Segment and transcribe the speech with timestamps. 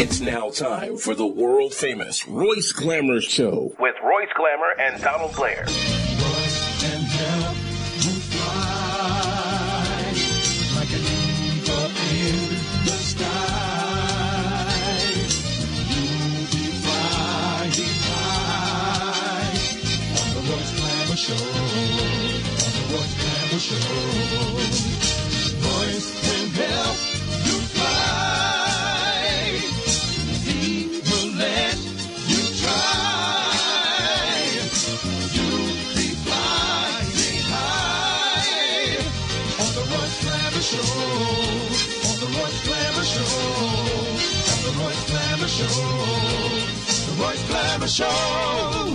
[0.00, 5.34] It's now time for the world famous Royce Glamour Show with Royce Glamour and Donald
[5.34, 5.66] Blair.
[21.16, 21.50] Show, on
[22.70, 24.97] the Royce Glamour Show.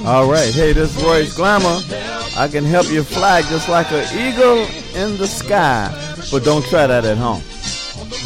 [0.06, 1.80] All right, hey, this is Royce Glamour.
[2.38, 5.90] I can help you fly just like an eagle in the sky,
[6.32, 7.42] but don't try that at home.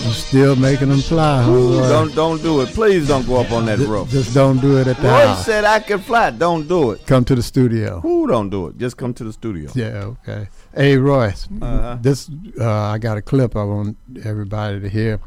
[0.06, 1.52] You still making them fly, huh?
[1.52, 2.70] Ooh, don't don't do it.
[2.70, 4.10] Please don't go up on that Ju- rope.
[4.10, 5.46] Just don't do it at the Royce house.
[5.46, 6.32] said I can fly.
[6.32, 7.06] Don't do it.
[7.08, 8.02] Come to the studio.
[8.02, 8.78] Who don't do it?
[8.78, 9.72] Just come to the studio.
[9.74, 10.50] Yeah, okay.
[10.76, 11.98] Hey, Royce, Uh-huh.
[12.02, 15.20] this uh, I got a clip I want everybody to hear,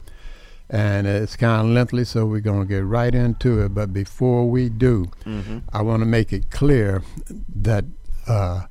[0.72, 3.74] and it's kind of lengthy, so we're gonna get right into it.
[3.74, 5.10] But before we do,
[5.72, 7.02] I want to make it clear
[7.54, 7.84] that
[8.26, 8.66] uh,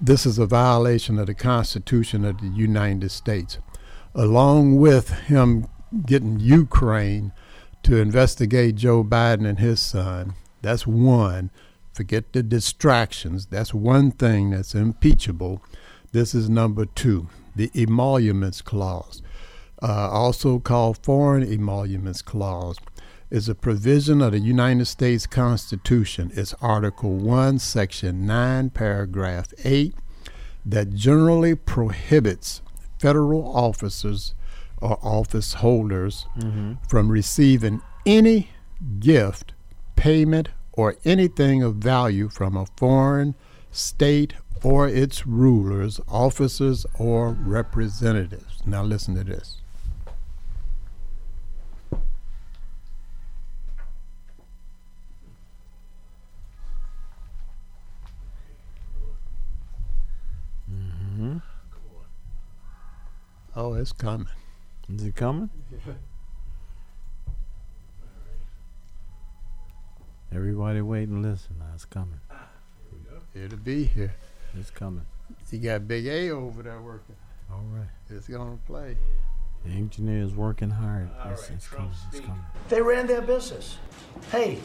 [0.00, 3.58] this is a violation of the Constitution of the United States,
[4.14, 5.66] along with him
[6.06, 7.32] getting Ukraine
[7.84, 10.34] to investigate Joe Biden and his son.
[10.60, 11.50] That's one.
[11.92, 13.46] Forget the distractions.
[13.46, 15.62] That's one thing that's impeachable.
[16.12, 19.22] This is number two, the emoluments clause,
[19.84, 22.78] uh, also called foreign emoluments clause,
[23.30, 26.32] is a provision of the United States Constitution.
[26.34, 29.94] It's Article 1, Section 9, Paragraph 8,
[30.64, 32.62] that generally prohibits
[32.98, 34.34] federal officers
[34.80, 36.26] or office holders
[36.88, 38.50] from receiving any
[39.00, 39.52] gift,
[39.96, 43.34] payment, or anything of value from a foreign
[43.70, 48.60] state or its rulers, officers, or representatives.
[48.66, 49.60] Now, listen to this.
[61.14, 61.36] Mm-hmm.
[63.54, 64.26] Oh, it's coming.
[64.92, 65.48] Is it coming?
[70.34, 71.56] Everybody wait and listen.
[71.60, 72.18] Now it's coming.
[73.32, 74.14] It'll be here.
[74.58, 75.06] It's coming.
[75.50, 77.14] You got Big A over there working.
[77.48, 77.86] All right.
[78.10, 78.96] It's gonna play.
[79.64, 81.08] The engineer is working hard.
[81.30, 81.92] It's, it's coming.
[82.10, 82.44] It's coming.
[82.68, 83.78] They ran their business.
[84.32, 84.58] Hey,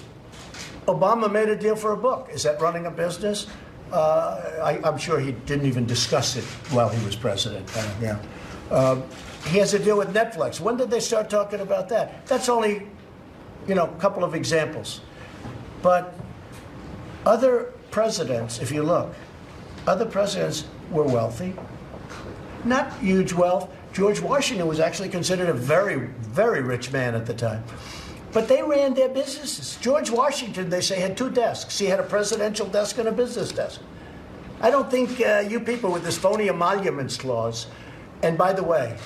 [0.87, 2.29] Obama made a deal for a book.
[2.31, 3.45] Is that running a business?
[3.91, 7.69] Uh, I, I'm sure he didn't even discuss it while he was president.
[7.75, 8.19] Uh, yeah.
[8.71, 9.03] Um,
[9.47, 10.59] he has a deal with Netflix.
[10.59, 12.25] When did they start talking about that?
[12.27, 12.87] That's only,
[13.67, 15.01] you know, a couple of examples.
[15.81, 16.13] But
[17.25, 19.13] other presidents, if you look,
[19.87, 21.55] other presidents were wealthy,
[22.63, 23.69] not huge wealth.
[23.93, 27.63] George Washington was actually considered a very, very rich man at the time.
[28.31, 29.77] But they ran their businesses.
[29.81, 31.79] George Washington, they say, had two desks.
[31.79, 33.81] He had a presidential desk and a business desk.
[34.61, 37.67] I don't think uh, you people with this phony emoluments clause,
[38.21, 38.97] and by the way,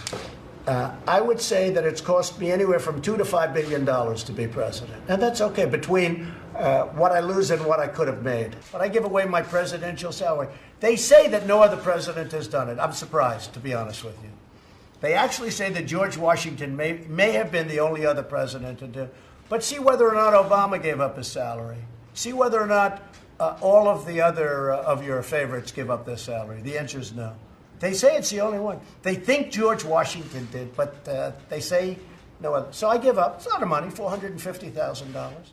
[0.66, 4.23] uh, I would say that it's cost me anywhere from two to five billion dollars
[4.25, 5.01] to be president.
[5.07, 8.55] And that's okay between uh, what I lose and what I could have made.
[8.72, 10.47] But I give away my presidential salary.
[10.79, 12.79] They say that no other president has done it.
[12.79, 14.29] I'm surprised, to be honest with you.
[15.03, 18.88] They actually say that George Washington may, may have been the only other president to
[18.88, 19.09] do.
[19.50, 21.80] But see whether or not Obama gave up his salary.
[22.14, 23.03] See whether or not
[23.38, 26.62] uh, all of the other uh, of your favorites give up their salary.
[26.62, 27.36] The answer is no.
[27.81, 28.80] They say it's the only one.
[29.02, 31.97] They think George Washington did, but uh, they say
[32.40, 32.72] no other.
[32.72, 33.40] So I give up.
[33.40, 35.52] It's a lot of money, four hundred and fifty thousand dollars.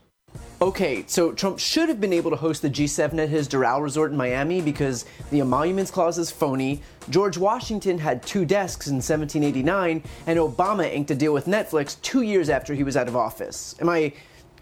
[0.63, 4.11] Okay, so Trump should have been able to host the G7 at his Doral resort
[4.11, 6.83] in Miami because the emoluments clause is phony.
[7.09, 12.21] George Washington had two desks in 1789, and Obama inked a deal with Netflix two
[12.21, 13.75] years after he was out of office.
[13.81, 14.13] Am I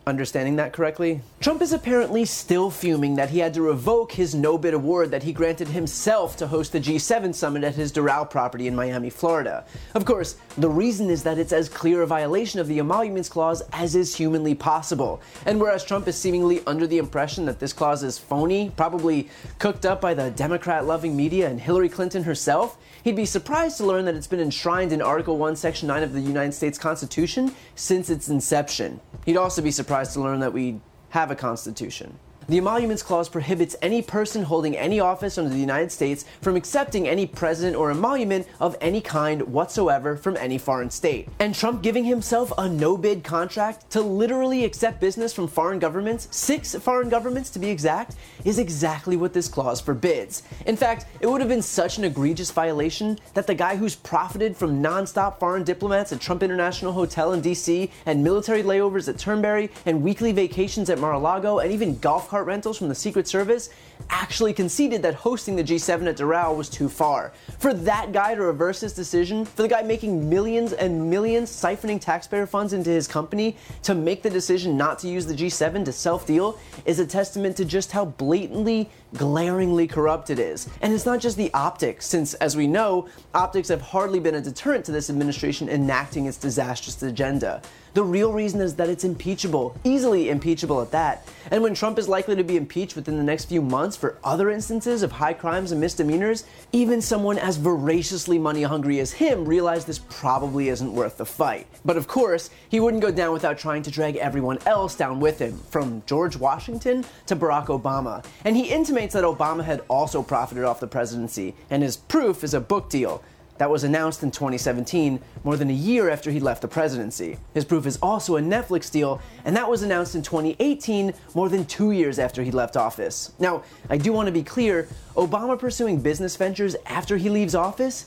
[0.08, 1.20] understanding that correctly?
[1.40, 5.22] Trump is apparently still fuming that he had to revoke his no bid award that
[5.22, 9.64] he granted himself to host the G7 summit at his Doral property in Miami, Florida.
[9.94, 13.62] Of course, the reason is that it's as clear a violation of the emoluments clause
[13.72, 15.20] as is humanly possible.
[15.46, 19.28] And whereas Trump is seemingly under the impression that this clause is phony, probably
[19.58, 22.78] cooked up by the Democrat loving media and Hillary Clinton herself,
[23.08, 26.12] he'd be surprised to learn that it's been enshrined in Article 1, Section 9 of
[26.12, 29.00] the United States Constitution since its inception.
[29.25, 32.19] He'd also be surprised to learn that we have a constitution.
[32.50, 37.06] The Emoluments Clause prohibits any person holding any office under the United States from accepting
[37.06, 41.28] any president or emolument of any kind whatsoever from any foreign state.
[41.40, 46.26] And Trump giving himself a no bid contract to literally accept business from foreign governments,
[46.30, 48.14] six foreign governments to be exact,
[48.46, 50.42] is exactly what this clause forbids.
[50.64, 54.56] In fact, it would have been such an egregious violation that the guy who's profited
[54.56, 59.68] from non-stop foreign diplomats at Trump International Hotel in DC and military layovers at Turnberry
[59.84, 63.69] and weekly vacations at Mar-a-Lago and even golf cart rentals from the Secret Service
[64.11, 67.32] actually conceded that hosting the G7 at Doral was too far.
[67.58, 72.00] For that guy to reverse his decision, for the guy making millions and millions siphoning
[72.00, 75.90] taxpayer funds into his company to make the decision not to use the G7 to
[75.90, 80.69] self deal is a testament to just how blatantly, glaringly corrupt it is.
[80.81, 84.41] And it's not just the optics, since, as we know, optics have hardly been a
[84.41, 87.62] deterrent to this administration enacting its disastrous agenda.
[87.98, 91.26] The real reason is that it's impeachable, easily impeachable at that.
[91.50, 94.50] And when Trump is likely to be impeached within the next few months for other
[94.50, 99.88] instances of high crimes and misdemeanors, even someone as voraciously money hungry as him realized
[99.88, 101.66] this probably isn't worth the fight.
[101.84, 105.40] But of course, he wouldn't go down without trying to drag everyone else down with
[105.40, 108.24] him, from George Washington to Barack Obama.
[108.44, 112.54] And he intimates that Obama had also profited off the presidency, and his proof is
[112.54, 113.24] a book deal
[113.58, 117.37] that was announced in 2017, more than a year after he left the presidency.
[117.55, 121.64] His proof is also a Netflix deal, and that was announced in 2018, more than
[121.66, 123.32] two years after he left office.
[123.38, 128.06] Now, I do want to be clear Obama pursuing business ventures after he leaves office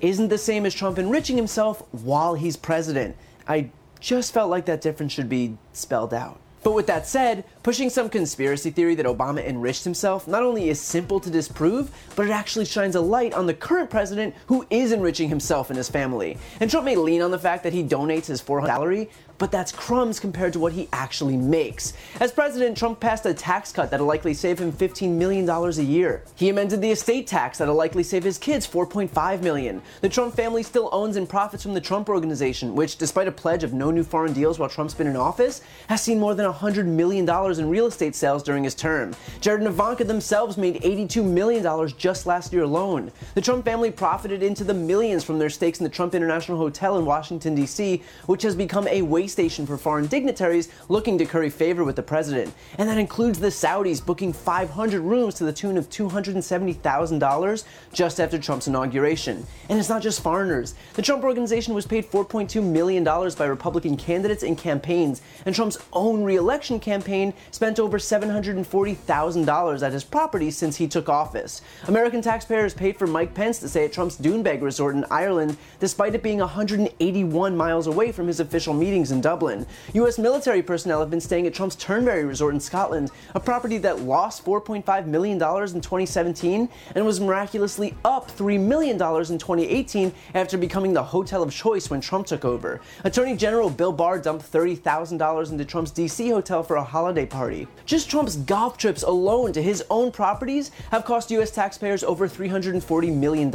[0.00, 3.16] isn't the same as Trump enriching himself while he's president.
[3.46, 3.70] I
[4.00, 6.40] just felt like that difference should be spelled out.
[6.62, 10.80] But with that said, pushing some conspiracy theory that Obama enriched himself not only is
[10.80, 14.92] simple to disprove, but it actually shines a light on the current president who is
[14.92, 16.36] enriching himself and his family.
[16.60, 19.72] And Trump may lean on the fact that he donates his 400 salary, but that's
[19.72, 21.94] crumbs compared to what he actually makes.
[22.20, 26.22] As president, Trump passed a tax cut that'll likely save him $15 million a year.
[26.36, 29.82] He amended the estate tax that'll likely save his kids 4.5 million.
[30.00, 33.64] The Trump family still owns and profits from the Trump Organization, which, despite a pledge
[33.64, 36.86] of no new foreign deals while Trump's been in office, has seen more than $100
[36.86, 39.14] million in real estate sales during his term.
[39.40, 43.12] Jared and Ivanka themselves made $82 million just last year alone.
[43.34, 46.98] The Trump family profited into the millions from their stakes in the Trump International Hotel
[46.98, 51.50] in Washington, D.C., which has become a waste station for foreign dignitaries looking to curry
[51.50, 52.52] favor with the president.
[52.78, 58.38] And that includes the Saudis booking 500 rooms to the tune of $270,000 just after
[58.38, 59.46] Trump's inauguration.
[59.68, 60.74] And it's not just foreigners.
[60.94, 66.22] The Trump Organization was paid $4.2 million by Republican candidates and campaigns, and Trump's own
[66.24, 71.62] reelection campaign spent over $740,000 at his property since he took office.
[71.88, 76.14] American taxpayers paid for Mike Pence to stay at Trump's Doonbeg Resort in Ireland, despite
[76.14, 79.66] it being 181 miles away from his official meetings in Dublin.
[79.94, 80.18] U.S.
[80.18, 84.44] military personnel have been staying at Trump's Turnberry Resort in Scotland, a property that lost
[84.44, 85.38] $4.5 million in
[85.80, 91.90] 2017 and was miraculously up $3 million in 2018 after becoming the hotel of choice
[91.90, 92.80] when Trump took over.
[93.04, 96.28] Attorney General Bill Barr dumped $30,000 into Trump's D.C.
[96.30, 97.66] hotel for a holiday party.
[97.86, 101.50] Just Trump's golf trips alone to his own properties have cost U.S.
[101.50, 103.50] taxpayers over $340 million,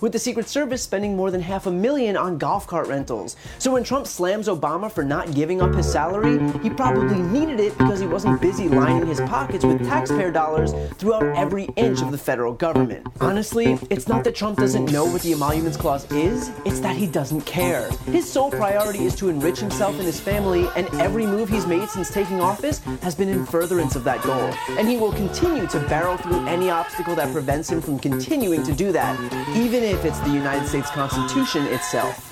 [0.00, 3.36] with the Secret Service spending more than half a million on golf cart rentals.
[3.58, 7.76] So when Trump slams Obama for not giving up his salary, he probably needed it
[7.78, 12.18] because he wasn't busy lining his pockets with taxpayer dollars throughout every inch of the
[12.18, 13.06] federal government.
[13.20, 17.06] Honestly, it's not that Trump doesn't know what the Emoluments Clause is, it's that he
[17.06, 17.90] doesn't care.
[18.12, 21.88] His sole priority is to enrich himself and his family, and every move he's made
[21.88, 24.52] since taking office has been in furtherance of that goal.
[24.76, 28.72] And he will continue to barrel through any obstacle that prevents him from continuing to
[28.72, 29.16] do that,
[29.54, 32.26] even if it's the United States Constitution itself.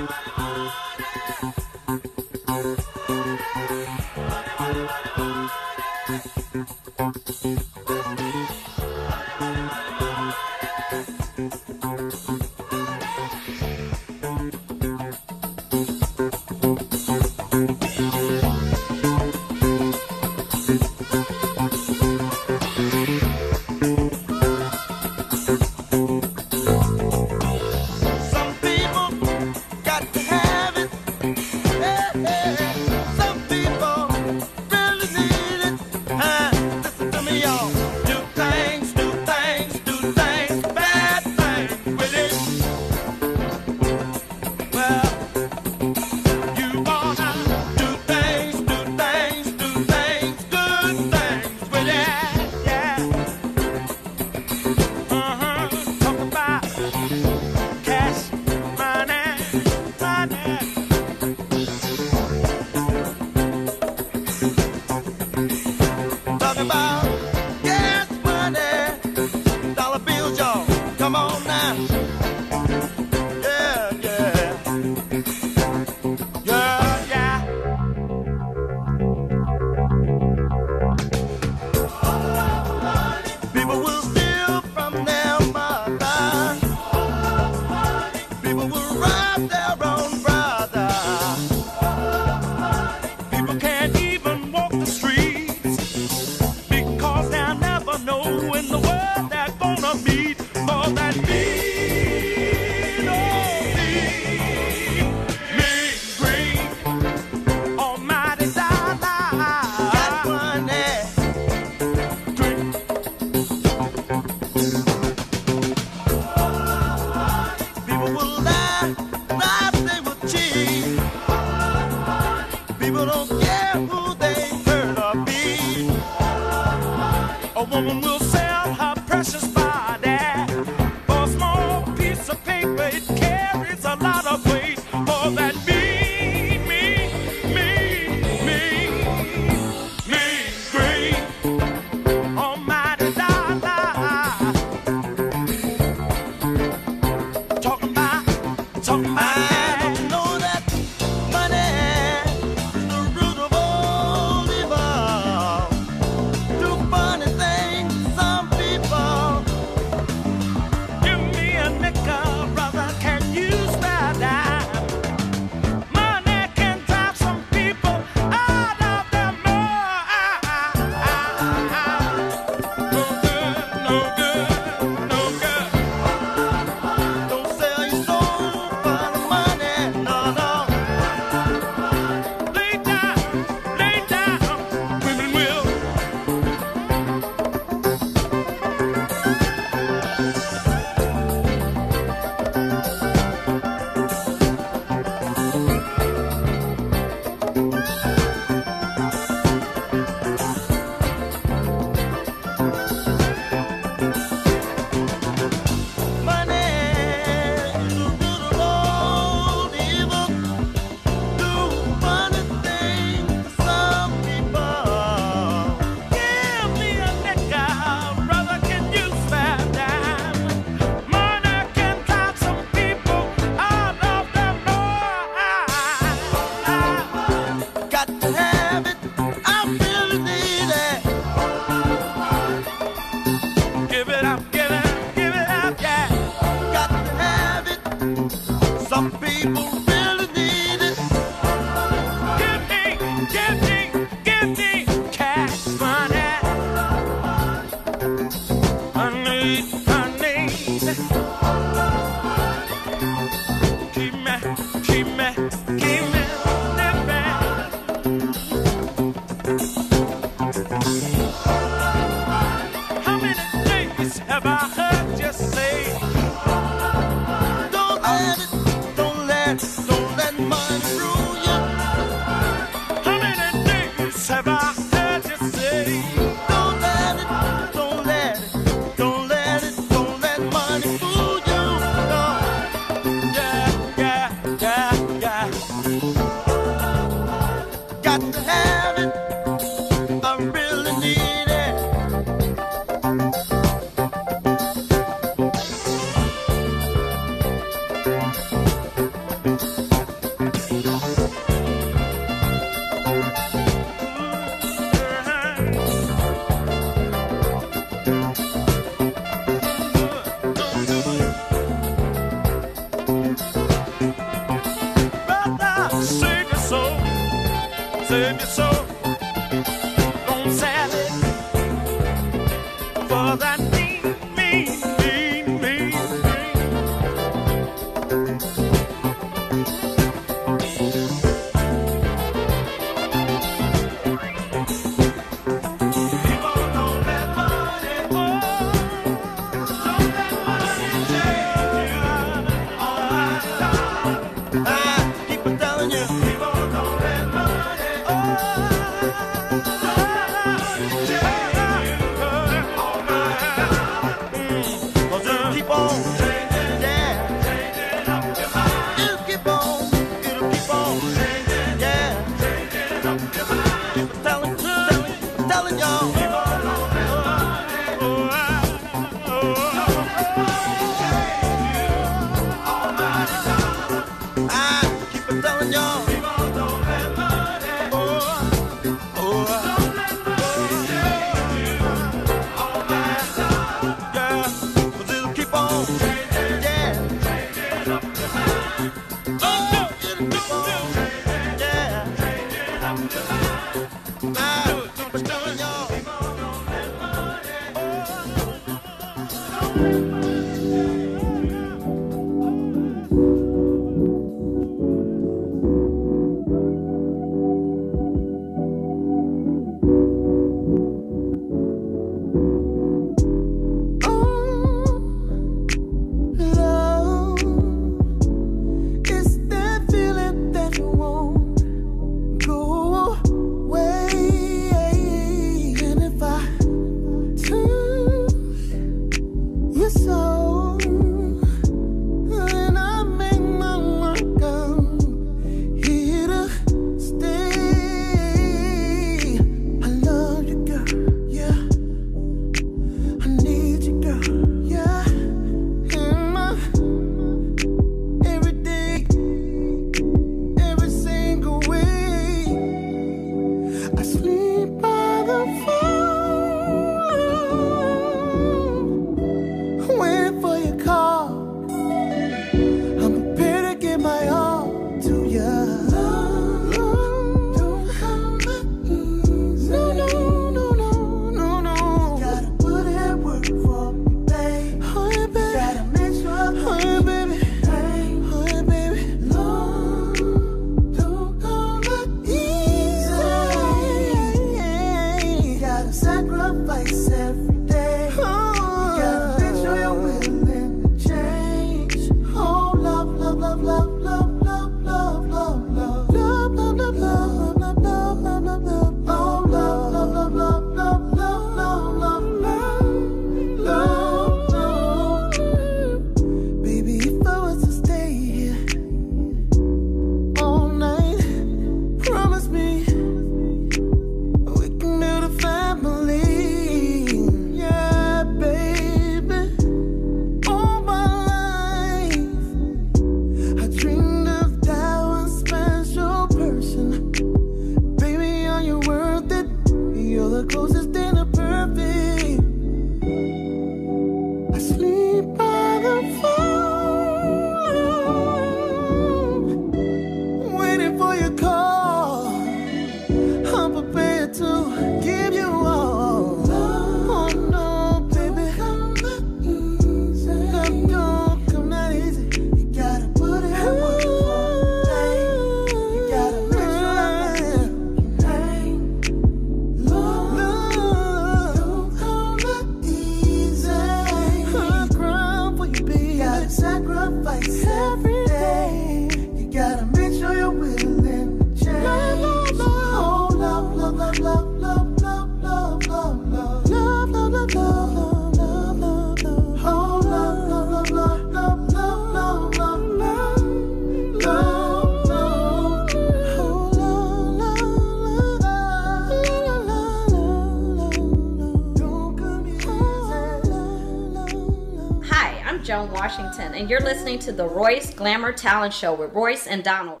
[596.52, 600.00] Washington, and you're listening to the Royce Glamour Talent Show with Royce and Donald.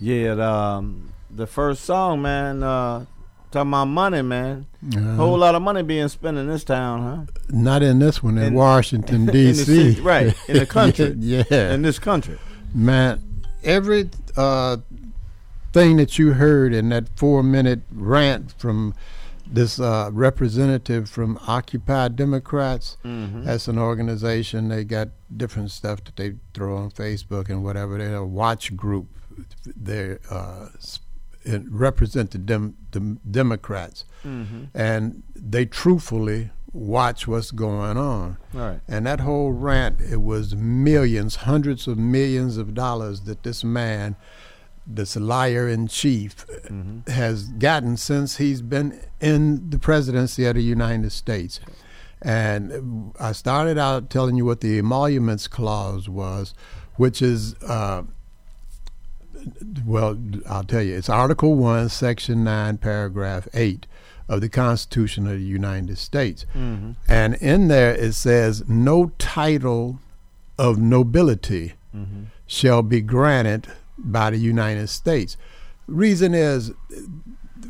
[0.00, 3.06] Yeah, the, um, the first song, man, uh,
[3.50, 4.66] talking about money, man.
[4.96, 7.32] Uh, Whole lot of money being spent in this town, huh?
[7.50, 10.00] Not in this one, in, In- Washington, D.C.
[10.00, 11.14] right, in the country.
[11.18, 11.72] yeah.
[11.72, 12.38] In this country.
[12.74, 13.20] Man,
[13.62, 14.78] every uh,
[15.72, 18.94] thing that you heard in that four minute rant from
[19.46, 23.44] this uh, representative from Occupy Democrats, Mm-hmm.
[23.44, 24.68] that's an organization.
[24.68, 27.98] They got different stuff that they throw on Facebook and whatever.
[27.98, 29.06] They're a watch group.
[29.66, 30.68] They uh,
[31.68, 34.64] represent the, dem- the Democrats, Mm-hmm.
[34.74, 38.38] and they truthfully watch what's going on.
[38.52, 38.80] Right.
[38.88, 44.16] And that whole rant, it was millions, hundreds of millions of dollars that this man,
[44.86, 47.10] this liar in chief, mm-hmm.
[47.10, 51.60] has gotten since he's been in the presidency of the United States.
[52.20, 56.54] And I started out telling you what the emoluments clause was,
[56.96, 58.02] which is, uh,
[59.84, 60.18] well,
[60.48, 63.86] I'll tell you, it's Article 1, Section 9, Paragraph 8
[64.26, 66.46] of the Constitution of the United States.
[66.54, 66.92] Mm-hmm.
[67.08, 70.00] And in there it says, no title
[70.58, 72.24] of nobility mm-hmm.
[72.46, 73.66] shall be granted
[73.98, 75.36] by the United States.
[75.86, 76.72] Reason is,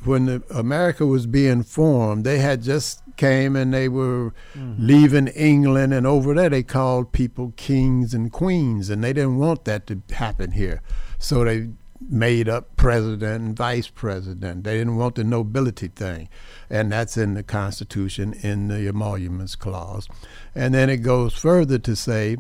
[0.05, 4.75] when the, America was being formed, they had just came and they were mm-hmm.
[4.79, 9.65] leaving England, and over there they called people kings and queens, and they didn't want
[9.65, 10.83] that to happen here.
[11.19, 11.71] So they
[12.11, 14.65] made up president and vice president.
[14.65, 16.29] They didn't want the nobility thing,
[16.69, 20.09] and that's in the Constitution in the emoluments clause.
[20.55, 22.37] And then it goes further to say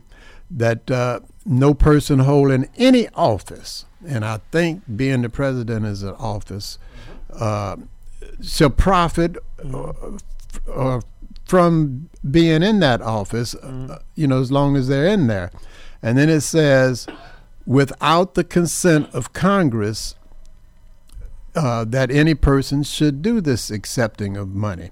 [0.50, 6.14] that uh, no person holding any office, and I think being the president is an
[6.18, 6.78] office,
[7.32, 7.76] uh,
[8.42, 9.92] shall profit uh,
[10.70, 11.00] uh,
[11.44, 15.50] from being in that office, uh, you know, as long as they're in there.
[16.02, 17.06] And then it says,
[17.66, 20.14] without the consent of Congress,
[21.54, 24.90] uh, that any person should do this accepting of money.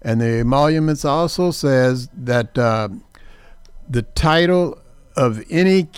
[0.00, 2.88] And the emoluments also says that uh,
[3.88, 4.78] the title
[5.16, 5.88] of any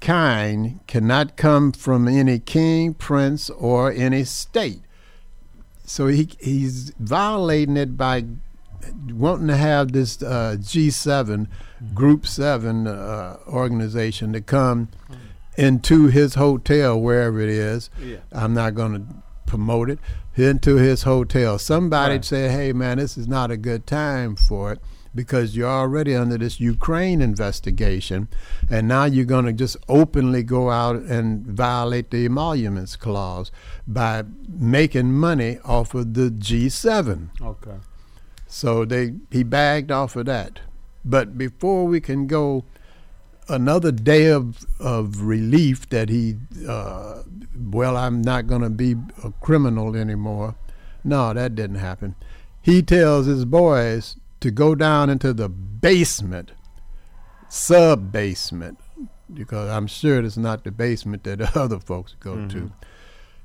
[0.00, 4.80] kind cannot come from any king, prince, or any state.
[5.84, 8.24] So he he's violating it by
[9.10, 11.48] wanting to have this uh, G7,
[11.94, 14.88] Group 7 uh, organization to come
[15.56, 17.90] into his hotel, wherever it is.
[18.32, 19.14] I'm not going to
[19.46, 19.98] promote it.
[20.36, 21.58] Into his hotel.
[21.60, 24.80] Somebody said, hey, man, this is not a good time for it
[25.14, 28.28] because you're already under this Ukraine investigation,
[28.68, 33.50] and now you're going to just openly go out and violate the emoluments clause
[33.86, 37.28] by making money off of the G7.
[37.40, 37.76] Okay.
[38.46, 40.60] So they he bagged off of that.
[41.04, 42.64] But before we can go
[43.48, 46.36] another day of of relief that he
[46.68, 47.22] uh,
[47.54, 50.54] well I'm not going to be a criminal anymore.
[51.02, 52.14] No, that didn't happen.
[52.62, 56.52] He tells his boys to go down into the basement,
[57.48, 58.78] sub basement,
[59.32, 62.70] because I'm sure it's not the basement that other folks go to.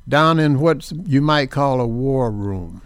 [0.09, 2.81] Down in what you might call a war room,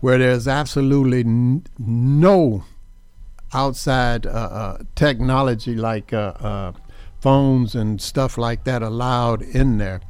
[0.00, 2.64] where there's absolutely n- no
[3.54, 6.72] outside uh, uh, technology like uh, uh,
[7.20, 10.00] phones and stuff like that allowed in there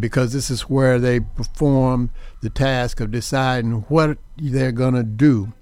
[0.00, 2.08] because this is where they perform
[2.40, 5.52] the task of deciding what they're going to do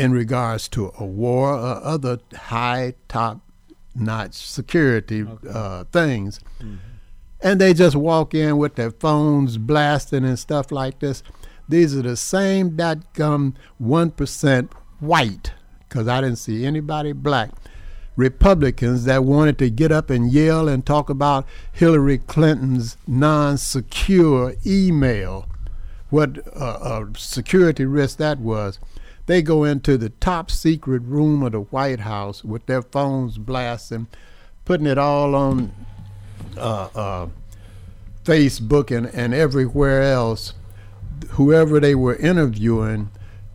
[0.00, 3.40] in regards to a war or other high top
[3.94, 6.40] notch security uh, things.
[7.42, 11.22] And they just walk in with their phones blasting and stuff like this.
[11.68, 15.52] These are the same dadgum 1% white,
[15.86, 17.50] because I didn't see anybody black.
[18.16, 24.54] Republicans that wanted to get up and yell and talk about Hillary Clinton's non secure
[24.64, 25.46] email,
[26.08, 28.78] what uh, a security risk that was.
[29.30, 34.08] They go into the top secret room of the White House with their phones blasting,
[34.64, 35.72] putting it all on
[36.56, 37.28] uh, uh,
[38.24, 40.54] Facebook and, and everywhere else.
[41.28, 43.10] Whoever they were interviewing,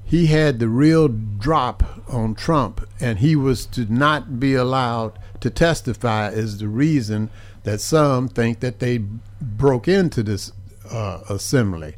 [0.05, 5.49] he had the real drop on Trump, and he was to not be allowed to
[5.49, 7.29] testify is the reason
[7.63, 8.99] that some think that they
[9.41, 10.53] broke into this
[10.89, 11.97] uh, assembly.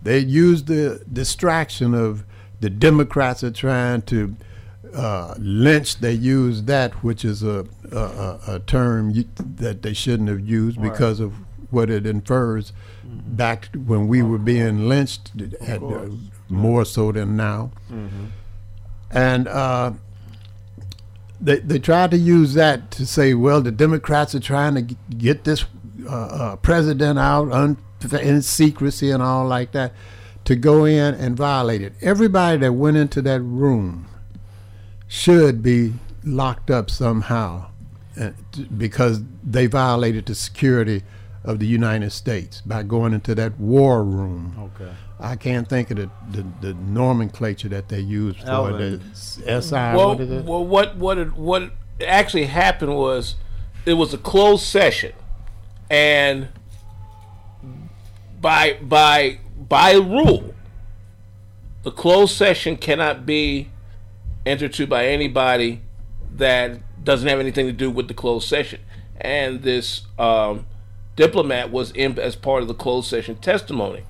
[0.00, 2.22] They used the distraction of
[2.60, 4.36] the Democrats are trying to
[4.94, 5.98] uh, lynch.
[5.98, 10.80] They used that, which is a, a, a, term you, that they shouldn't have used
[10.80, 11.34] because of
[11.70, 12.72] what it infers
[13.04, 16.06] back when we were being lynched, at, uh,
[16.48, 17.72] more so than now.
[19.10, 19.92] And uh,
[21.40, 25.44] they they tried to use that to say, well, the Democrats are trying to get
[25.44, 25.64] this
[26.08, 27.78] uh, uh, president out un-
[28.20, 29.92] in secrecy and all like that,
[30.46, 31.92] to go in and violate it.
[32.00, 34.08] Everybody that went into that room
[35.08, 37.66] should be locked up somehow,
[38.18, 38.30] uh,
[38.76, 41.02] because they violated the security
[41.44, 44.70] of the United States by going into that war room.
[44.74, 44.92] Okay.
[45.18, 49.00] I can't think of the, the, the nomenclature that they used for Alvin.
[49.44, 49.74] the SI.
[49.74, 50.44] Well, what is it?
[50.44, 51.72] well, what what it, what
[52.06, 53.36] actually happened was
[53.84, 55.12] it was a closed session,
[55.88, 56.48] and
[58.40, 60.54] by by by rule,
[61.82, 63.70] the closed session cannot be
[64.44, 65.82] entered to by anybody
[66.34, 68.80] that doesn't have anything to do with the closed session.
[69.20, 70.66] And this um,
[71.14, 74.04] diplomat was in as part of the closed session testimony.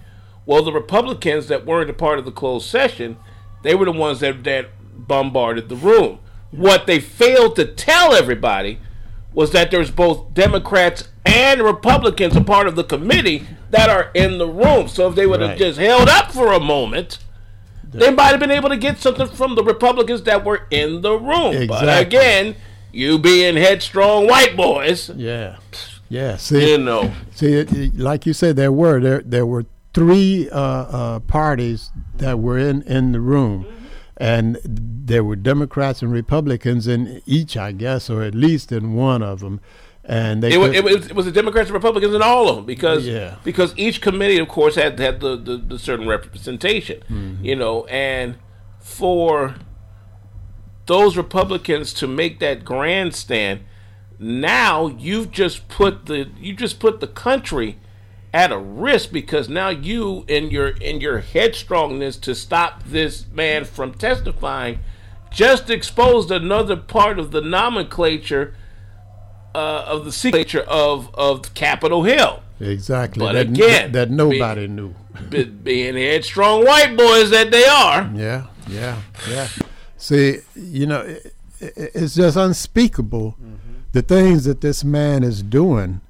[0.45, 3.17] Well, the Republicans that weren't a part of the closed session,
[3.63, 6.19] they were the ones that, that bombarded the room.
[6.51, 8.79] What they failed to tell everybody
[9.37, 14.39] was that there's both Democrats and Republicans a part of the committee that are in
[14.39, 14.89] the room.
[14.89, 15.59] So if they would have Right.
[15.59, 17.19] just held up for a moment,
[17.93, 21.13] they might have been able to get something from the Republicans that were in the
[21.19, 21.67] room.
[21.67, 22.57] But again,
[22.93, 25.57] you being headstrong white boys, Yeah,
[26.09, 26.37] yeah.
[26.39, 27.13] See, you know.
[27.35, 31.91] see, it, it- like you said, there were there there were three uh, uh, parties
[32.17, 33.67] that were in in the room,
[34.17, 39.23] and there were Democrats and Republicans in each, I guess, or at least in one
[39.23, 39.61] of them.
[40.05, 42.49] and they It, wa- could- it, was, it was the Democrats and Republicans in all
[42.49, 43.37] of them because Yeah.
[43.45, 47.45] because each committee, of course, had had the, the, the certain representation, Mm-hmm.
[47.45, 48.37] you know, and
[48.81, 49.57] for
[50.87, 53.61] those Republicans to make that grandstand,
[54.19, 57.79] now you've just put the you just put the country
[58.37, 63.65] at a risk because now you in your in your headstrongness to stop this man
[63.65, 64.79] from testifying
[65.31, 68.55] just exposed another part of the nomenclature
[69.55, 72.43] uh, of the seclature of of Capitol Hill.
[72.61, 74.95] exactly But that, again, that nobody knew.
[75.31, 78.11] Be- being headstrong white boys that they are.
[78.15, 79.49] Yeah, yeah, yeah.
[79.97, 83.39] See, you know, it, it, it's just unspeakable
[83.93, 86.03] the things that this man is doing,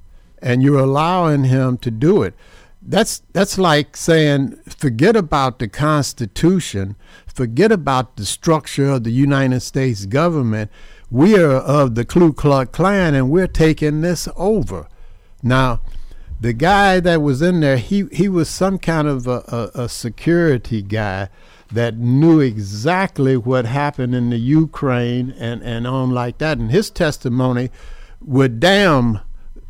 [0.46, 2.32] and you're allowing him to do it.
[2.80, 6.94] That's that's like saying, forget about the Constitution,
[7.26, 10.70] forget about the structure of the United States government.
[11.10, 14.86] We are of the Ku Klux Klan, and we're taking this over.
[15.42, 15.80] Now,
[16.40, 19.88] the guy that was in there, he, he was some kind of a, a, a
[19.88, 21.28] security guy
[21.72, 26.58] that knew exactly what happened in the Ukraine and, and on like that.
[26.58, 27.70] And his testimony
[28.20, 29.20] would damn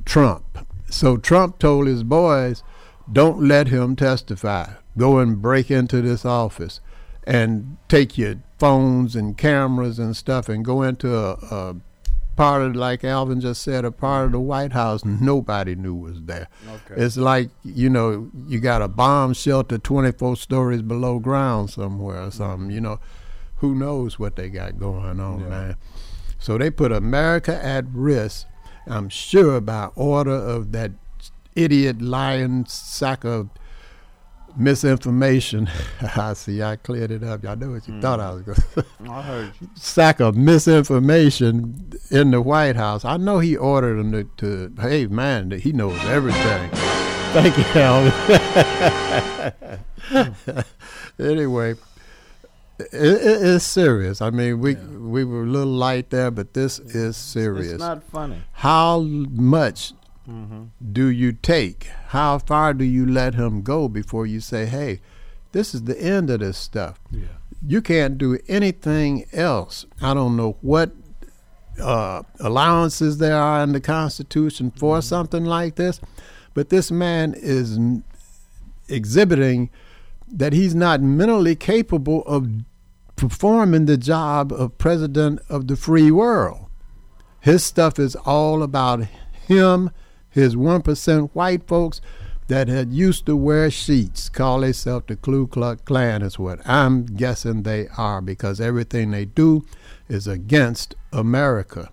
[0.04, 0.65] Trump.
[0.88, 2.62] So Trump told his boys,
[3.10, 4.74] don't let him testify.
[4.96, 6.80] Go and break into this office
[7.24, 11.76] and take your phones and cameras and stuff and go into a, a
[12.36, 16.22] part of, like Alvin just said, a part of the White House nobody knew was
[16.22, 16.48] there.
[16.68, 17.02] Okay.
[17.02, 22.30] It's like, you know, you got a bomb shelter 24 stories below ground somewhere or
[22.30, 23.00] something, you know.
[23.60, 25.76] Who knows what they got going on, man.
[26.38, 28.46] So they put America at risk,
[28.86, 30.92] I'm sure, by order of that
[31.54, 33.48] idiot lying sack of
[34.56, 35.68] misinformation.
[36.16, 37.42] I see, I cleared it up.
[37.42, 38.02] Y'all know what you mm.
[38.02, 39.68] thought I was going to I heard you.
[39.74, 43.04] sack of misinformation in the White House.
[43.04, 46.70] I know he ordered them to, to hey man, he knows everything.
[47.32, 48.12] Thank you, Alan.
[51.18, 51.74] anyway,
[52.78, 54.20] it, it, it's serious.
[54.20, 57.72] I mean, we we were a little light there, but this is serious.
[57.72, 58.42] It's not funny.
[58.52, 59.92] How much
[60.92, 61.84] do you take?
[62.08, 65.00] How far do you let him go before you say, hey,
[65.52, 67.00] this is the end of this stuff?
[67.66, 69.86] You can't do anything else.
[70.02, 70.90] I don't know what
[71.80, 76.00] uh, allowances there are in the Constitution for something like this,
[76.54, 77.78] but this man is
[78.88, 79.70] exhibiting
[80.28, 82.48] that he's not mentally capable of
[83.16, 86.66] performing the job of president of the free world.
[87.40, 89.04] His stuff is all about
[89.46, 89.90] him,
[90.28, 92.00] his 1% white folks
[92.48, 97.04] that had used to wear sheets, call themselves the Ku Klux Klan, is what I'm
[97.04, 99.64] guessing they are because everything they do
[100.08, 101.90] is against America.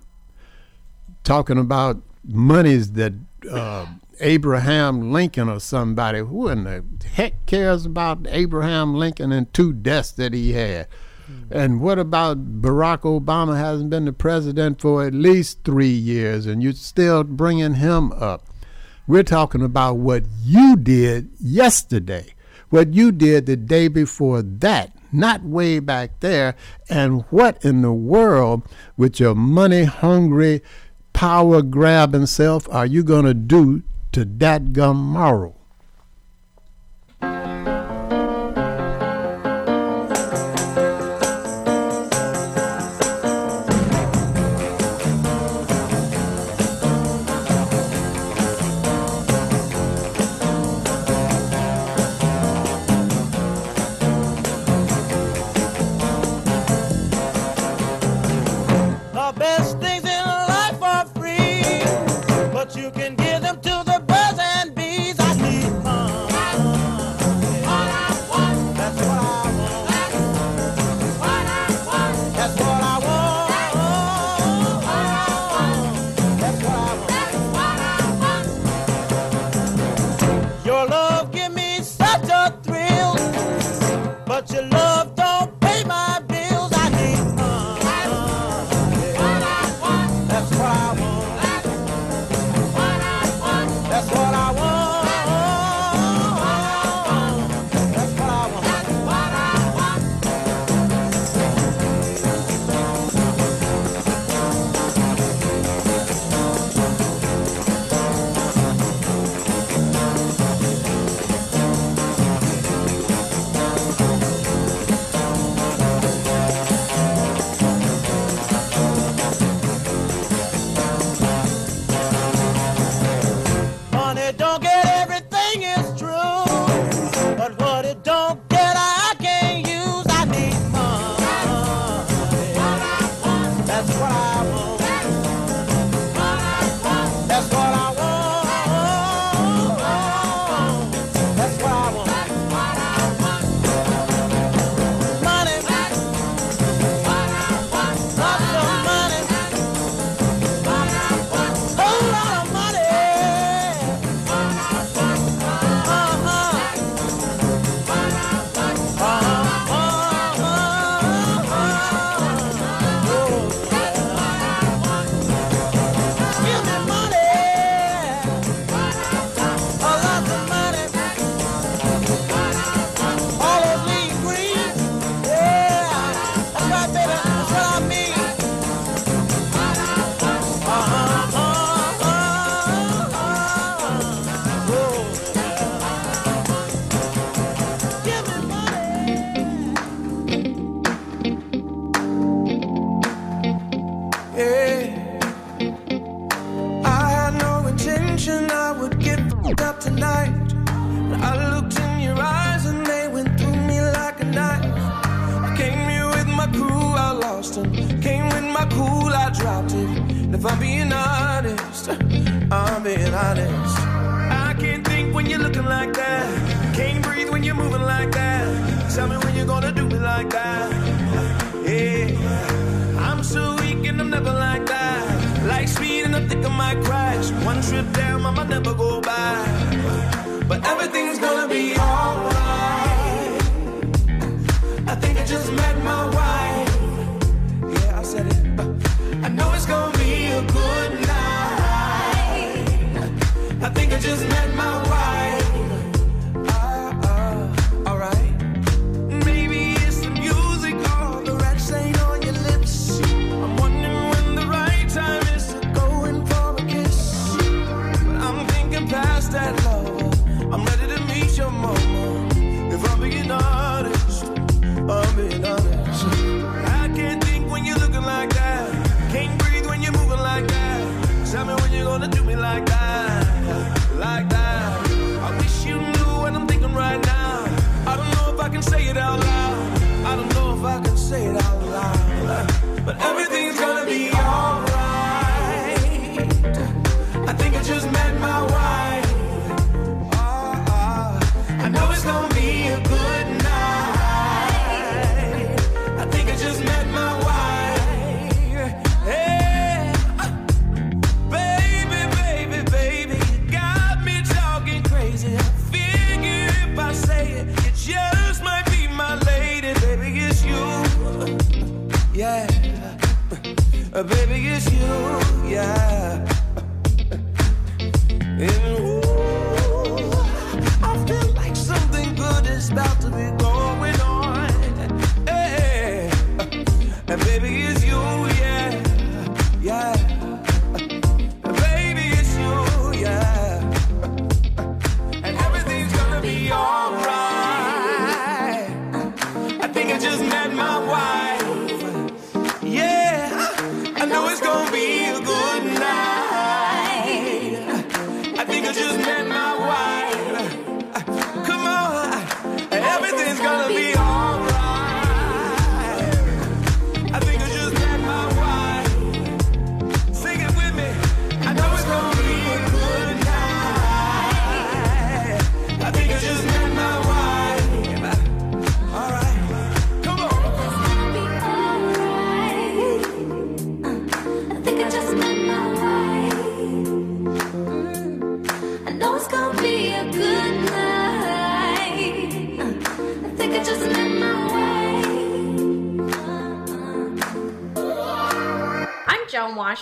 [1.23, 3.13] Talking about monies that
[3.49, 3.87] uh,
[4.23, 6.83] Abraham Lincoln or somebody, who in the
[7.13, 10.87] heck cares about Abraham Lincoln and two deaths that he had?
[11.27, 11.43] Hmm.
[11.51, 16.63] And what about Barack Obama hasn't been the president for at least three years and
[16.63, 18.47] you're still bringing him up?
[19.05, 22.33] We're talking about what you did yesterday,
[22.69, 26.55] what you did the day before that, not way back there.
[26.89, 28.63] And what in the world,
[28.95, 30.61] with your money hungry,
[31.11, 33.83] power grabbing self, are you going to do
[34.13, 35.17] to that gum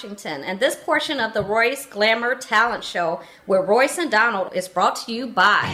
[0.01, 4.67] Washington, and this portion of the Royce Glamour Talent Show where Royce and Donald is
[4.67, 5.71] brought to you by.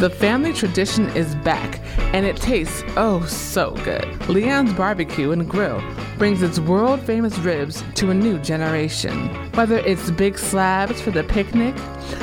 [0.00, 1.78] The family tradition is back,
[2.12, 4.28] and it tastes oh so good.
[4.28, 5.80] Leon's Barbecue and Grill
[6.18, 9.28] brings its world famous ribs to a new generation.
[9.52, 11.76] Whether it's big slabs for the picnic,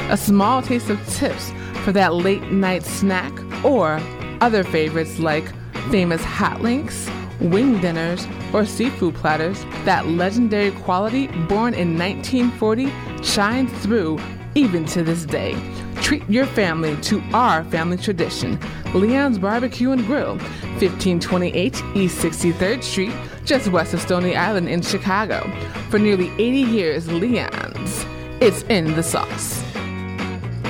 [0.10, 1.54] a small taste of tips
[1.86, 3.32] for that late night snack,
[3.64, 4.02] or
[4.42, 5.50] other favorites like
[5.92, 12.92] famous hot links, wing dinners, or seafood platters, that legendary quality born in 1940
[13.24, 14.20] shines through
[14.54, 15.56] even to this day.
[16.02, 18.60] Treat your family to our family tradition.
[18.94, 20.36] Leon's Barbecue and Grill,
[20.82, 23.14] 1528 East 63rd Street,
[23.46, 25.50] just west of Stony Island in Chicago.
[25.90, 28.06] For nearly 80 years, Leon's.
[28.42, 29.64] It's in the sauce.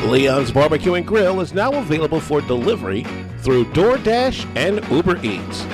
[0.05, 3.01] Leon's Barbecue and Grill is now available for delivery
[3.39, 5.65] through DoorDash and Uber Eats.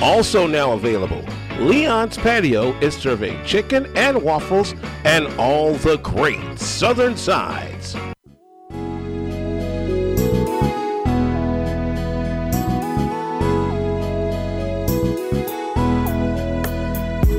[0.00, 1.22] Also now available
[1.60, 7.94] Leon's Patio is serving chicken and waffles and all the great southern sides.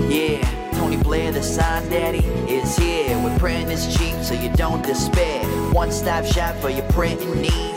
[0.09, 3.23] Yeah, Tony Blair, the sign daddy, is here.
[3.23, 5.45] With printing is cheap, so you don't despair.
[5.73, 7.76] One stop shop for your printing needs.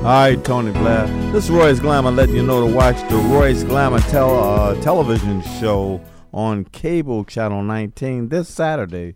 [0.00, 1.06] All right, Tony Blair.
[1.30, 5.42] This is Royce Glamour letting you know to watch the Royce Glamour tel- uh, television
[5.60, 6.00] show
[6.32, 9.14] on cable channel 19 this Saturday,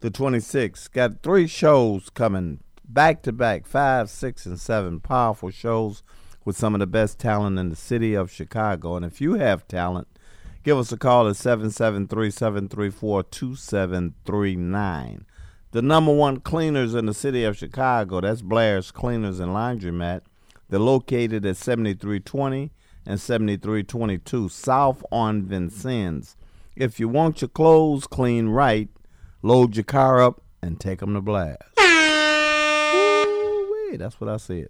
[0.00, 0.90] the 26th.
[0.90, 6.02] Got three shows coming back to back five, six, and seven powerful shows
[6.44, 8.96] with some of the best talent in the city of Chicago.
[8.96, 10.08] And if you have talent,
[10.64, 15.26] give us a call at 773 734 2739.
[15.74, 20.20] The number one cleaners in the city of Chicago, that's Blair's Cleaners and Laundromat.
[20.68, 22.70] They're located at 7320
[23.04, 26.36] and 7322 South on Vincennes.
[26.76, 28.88] If you want your clothes clean right,
[29.42, 31.58] load your car up and take them to Blair's.
[33.26, 34.68] Woo-wee, That's what I said.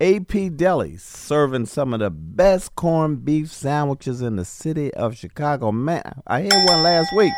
[0.00, 5.72] AP Deli serving some of the best corned beef sandwiches in the city of Chicago.
[5.72, 7.32] Man, I had one last week.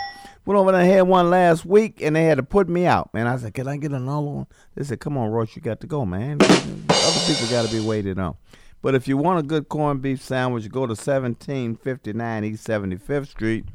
[0.45, 3.12] Went over there and had one last week, and they had to put me out.
[3.12, 5.80] Man, I said, "Can I get another one?" They said, "Come on, Royce, you got
[5.80, 6.39] to go, man.
[6.41, 8.36] Other people got to be waited on."
[8.80, 13.66] But if you want a good corned beef sandwich, go to 1759 East 75th Street.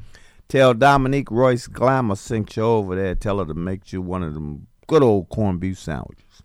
[0.48, 3.14] Tell Dominique Royce Glamour sent you over there.
[3.14, 6.42] Tell her to make you one of them good old corned beef sandwiches.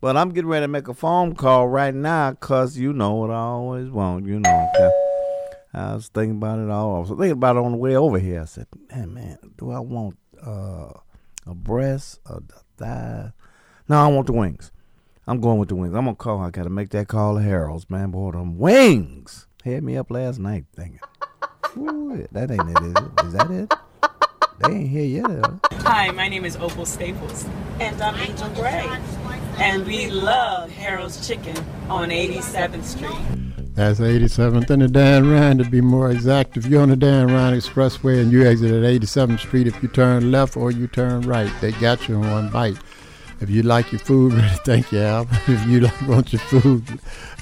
[0.00, 3.30] But I'm getting ready to make a phone call right now because you know what
[3.30, 4.92] I always want, you know.
[5.72, 6.96] I was thinking about it all.
[6.96, 8.42] I was thinking about it on the way over here.
[8.42, 10.90] I said, man, man, do I want uh,
[11.46, 12.40] a breast, a
[12.76, 13.32] thigh?
[13.88, 14.72] No, I want the wings.
[15.28, 15.94] I'm going with the wings.
[15.94, 16.40] I'm gonna call.
[16.40, 18.10] I gotta make that call to Harold's, man.
[18.10, 21.00] Boy, them wings had me up last night thinking.
[21.76, 23.26] Ooh, that ain't it, is it?
[23.26, 23.72] Is that it?
[24.66, 25.44] They ain't here yet.
[25.82, 27.44] Hi, my name is Opal Staples.
[27.80, 28.88] And I'm Angel Gray.
[29.58, 31.56] And we love Harold's Chicken
[31.90, 33.10] on 87th Street.
[33.74, 36.56] That's 87th and the Dan Ryan to be more exact.
[36.56, 39.88] If you're on the Dan Ryan Expressway and you exit at 87th Street, if you
[39.88, 42.78] turn left or you turn right, they got you in one bite.
[43.40, 45.26] If you like your food ready, thank you, Al.
[45.46, 46.84] If you like, want your food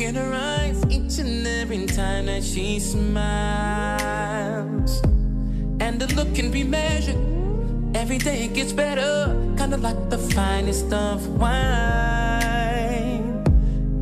[0.00, 3.12] in her eyes each and every time that she smiles.
[5.80, 7.16] And the look can be measured.
[7.94, 12.74] Every day it gets better, kinda like the finest of wine.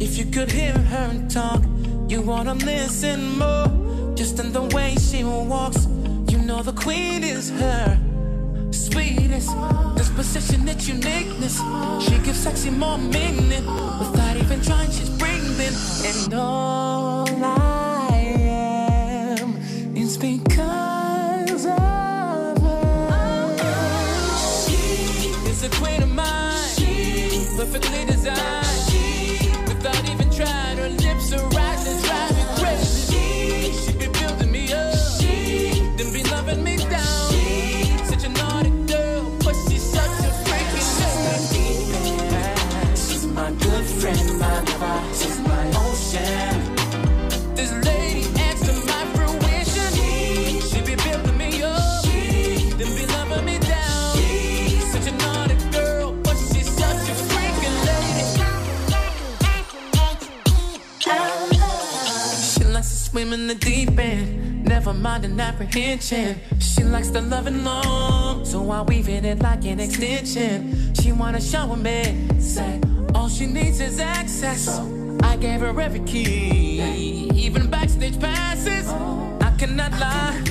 [0.00, 1.62] If you could hear her talk,
[2.08, 3.68] you wanna listen more.
[4.14, 5.86] Just in the way she walks,
[6.28, 7.98] you know the queen is her.
[8.70, 9.50] Sweetest
[9.96, 11.60] disposition, its uniqueness.
[12.00, 13.66] She gives sexy more meaning
[14.00, 14.90] without even trying.
[14.90, 15.10] She's
[15.64, 19.56] breathing, and all I am
[19.96, 23.56] is because of her.
[24.66, 28.63] She is a queen of mine, perfectly designed.
[63.54, 66.38] The deep end, never mind an apprehension.
[66.58, 70.94] She likes the loving it long, so I weave it in like an extension.
[70.94, 72.80] She wanna shower me, say
[73.14, 74.68] all she needs is access.
[75.22, 78.88] I gave her every key, even backstage passes.
[79.40, 80.42] I cannot lie.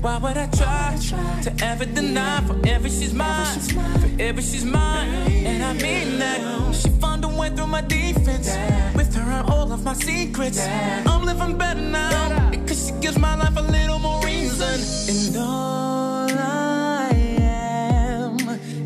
[0.00, 0.96] Why would I try
[1.42, 2.40] to ever deny?
[2.42, 3.60] Forever she's mine,
[4.00, 5.08] forever she's mine,
[5.50, 6.74] and I mean that.
[6.74, 8.48] She found a way through my defense,
[8.94, 10.64] with her all of my secrets.
[11.06, 12.45] I'm living better now
[12.86, 14.78] she gives my life a little more reason,
[15.12, 17.10] and all I
[17.40, 18.38] am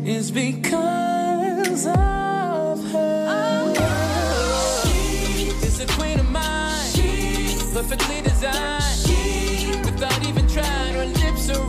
[0.05, 3.73] is because of her.
[5.61, 6.89] She's a queen of mine,
[7.73, 8.83] perfectly designed.
[9.05, 11.65] She, Without even trying, her lips are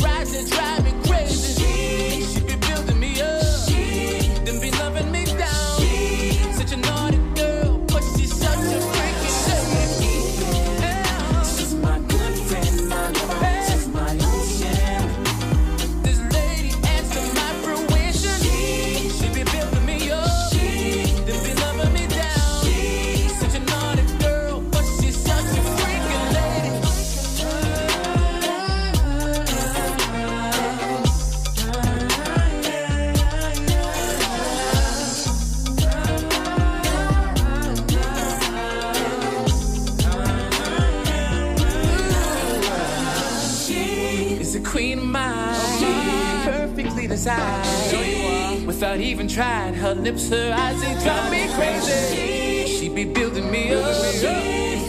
[48.83, 52.67] Without even trying, her lips, her eyes, they drive me crazy.
[52.67, 53.95] She be building me up,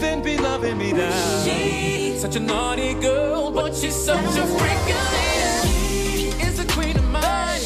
[0.00, 2.18] then be loving me down.
[2.18, 6.42] Such a naughty girl, but she's such a freaking lady.
[6.42, 7.60] Is the queen of mine,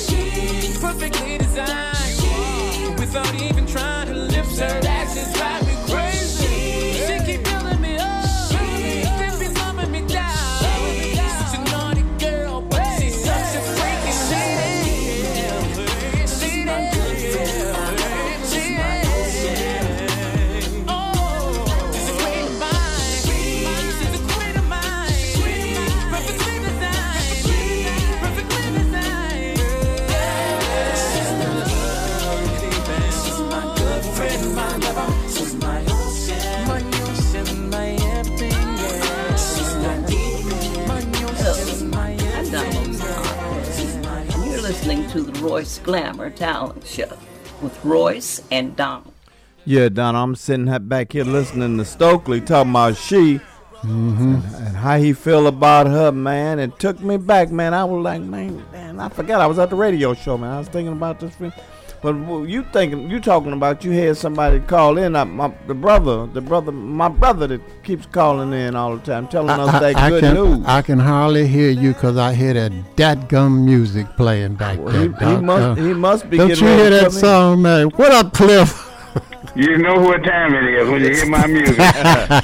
[0.82, 2.98] perfectly designed.
[2.98, 4.87] Without even trying, her lips, her
[45.48, 47.08] Royce Glamour Talent Show
[47.62, 49.14] with Royce and Donald.
[49.64, 53.40] Yeah, Don, I'm sitting back here listening to Stokley talking about she
[53.82, 54.56] Mm-hmm.
[54.56, 56.58] and how he feel about her, man.
[56.58, 57.72] It took me back, man.
[57.72, 60.50] I was like, man, man, I forgot I was at the radio show, man.
[60.50, 61.32] I was thinking about this.
[61.36, 61.52] thing.
[62.00, 62.14] But
[62.48, 66.40] you thinking, you talking about you had somebody call in, uh, my, the brother, the
[66.40, 70.20] brother, my brother that keeps calling in all the time, telling us that I, good
[70.20, 70.64] can, news.
[70.64, 74.92] I can hardly hear you because I hear that dadgum music playing back there.
[74.92, 77.20] he, he must, Uh, he must be Don't getting you hear to that come in.
[77.20, 77.88] song, man?
[77.88, 78.84] What up, Cliff?
[79.56, 81.76] You know what time it is when you hear my music.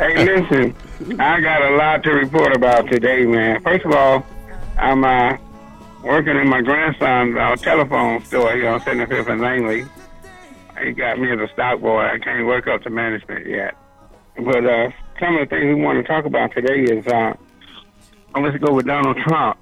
[0.00, 3.60] hey, listen, I got a lot to report about today, man.
[3.60, 4.24] First of all,
[4.78, 5.36] I'm uh,
[6.08, 9.84] working in my grandson's uh, telephone store here on 75th and Langley.
[10.82, 12.00] He got me as a stock boy.
[12.00, 13.74] I can't work up to management yet.
[14.42, 14.90] But uh,
[15.20, 17.34] some of the things we want to talk about today is uh,
[18.40, 19.58] let's go with Donald Trump.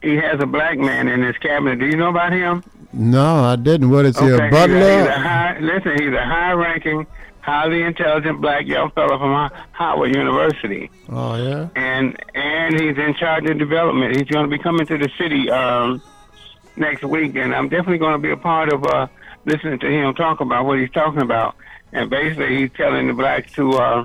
[0.00, 1.80] He has a black man in his cabinet.
[1.80, 2.62] Do you know about him?
[2.94, 3.90] No, I didn't.
[3.90, 5.08] What is he, a He's a, he's butler?
[5.08, 7.06] a high, listen, he's a high-ranking,
[7.40, 11.68] highly intelligent black young fellow from Ho- Howard University, Oh, yeah?
[11.76, 14.16] and and he's in charge of development.
[14.16, 16.02] He's going to be coming to the city um,
[16.76, 19.06] next week, and I'm definitely going to be a part of uh,
[19.44, 21.54] listening to him talk about what he's talking about.
[21.92, 24.04] And basically, he's telling the blacks to uh,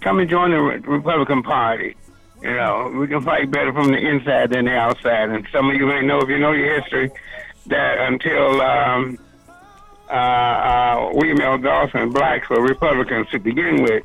[0.00, 1.96] come and join the Re- Republican Party.
[2.42, 5.30] You know, we can fight better from the inside than the outside.
[5.30, 7.10] And some of you may know, if you know your history,
[7.68, 9.18] that until um,
[10.08, 11.58] uh, uh, William L.
[11.58, 14.04] Dawson, blacks were Republicans to begin with.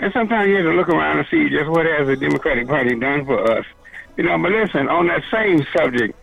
[0.00, 2.94] And sometimes you have to look around and see just what has the Democratic Party
[2.94, 3.64] done for us.
[4.16, 6.14] You know, but listen, on that same subject,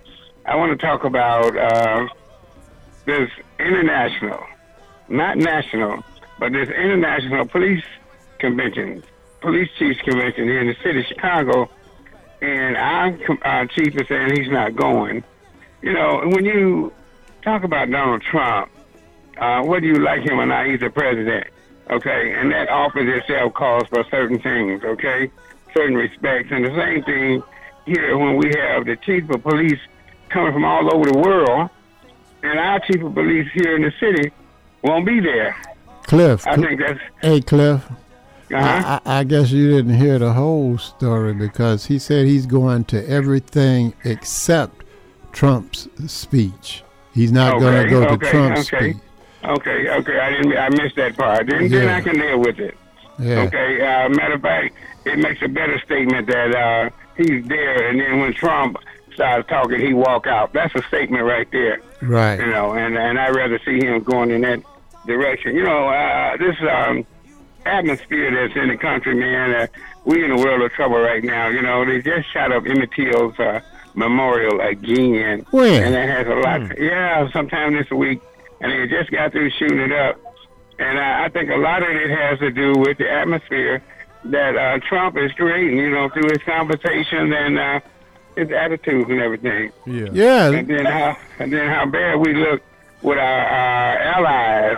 [0.46, 2.08] I want to talk about uh,
[3.06, 4.46] this international,
[5.10, 6.04] not national,
[6.40, 7.84] but this international police
[8.40, 9.04] convention,
[9.42, 11.70] police chiefs convention here in the city of Chicago.
[12.42, 15.24] And our uh, chief is saying he's not going.
[15.82, 16.94] You know, when you
[17.44, 18.70] talk about Donald Trump,
[19.38, 21.48] uh, whether you like him or not, he's the president.
[21.90, 24.84] Okay, and that office itself calls for certain things.
[24.84, 25.32] Okay,
[25.74, 27.44] certain respects, and the same thing
[27.86, 29.80] here when we have the chief of police
[30.30, 31.70] coming from all over the world,
[32.44, 34.32] and our chief of police here in the city
[34.84, 35.56] won't be there.
[36.04, 36.46] Cliff.
[36.48, 37.86] I think that's Hey, Cliff.
[38.54, 39.00] Uh-huh.
[39.06, 43.08] I, I guess you didn't hear the whole story because he said he's going to
[43.10, 44.84] everything except
[45.32, 46.84] Trump's speech.
[47.14, 48.92] He's not going to go to Trump's okay.
[48.92, 49.04] speech.
[49.52, 50.20] Okay, okay.
[50.20, 50.58] I didn't.
[50.58, 51.48] I missed that part.
[51.48, 51.96] Then, then Yeah.
[51.98, 52.78] I can deal with it.
[53.20, 53.42] Yeah.
[53.44, 53.82] Okay.
[53.82, 54.76] Uh, matter of fact,
[55.06, 58.78] it makes a better statement that uh, he's there, and then when Trump
[59.14, 60.52] starts talking, he walk out.
[60.54, 61.80] That's a statement right there.
[62.02, 62.40] Right.
[62.40, 64.62] You know, and and I'd rather see him going in that
[65.06, 65.56] direction.
[65.56, 67.06] You know, uh, this um,
[67.66, 69.54] atmosphere that's in the country, man.
[69.56, 69.68] Uh,
[70.06, 71.48] we in a world of trouble right now.
[71.48, 73.62] You know, they just shot up Emmett Till's uh,
[73.96, 75.46] memorial again.
[75.52, 75.84] When?
[75.84, 76.70] And that has a lot.
[76.76, 78.22] to Yeah, sometime this week,
[78.62, 80.20] and they just got through shooting it up.
[80.78, 83.82] And I, I think a lot of it has to do with the atmosphere
[84.26, 85.78] that uh, Trump is creating.
[85.78, 87.80] You know, through his conversations and uh,
[88.36, 89.72] his attitudes and everything.
[89.86, 90.08] Yeah.
[90.12, 90.52] Yeah.
[90.52, 92.62] And then how and then how bad we look
[93.02, 94.78] with our, our allies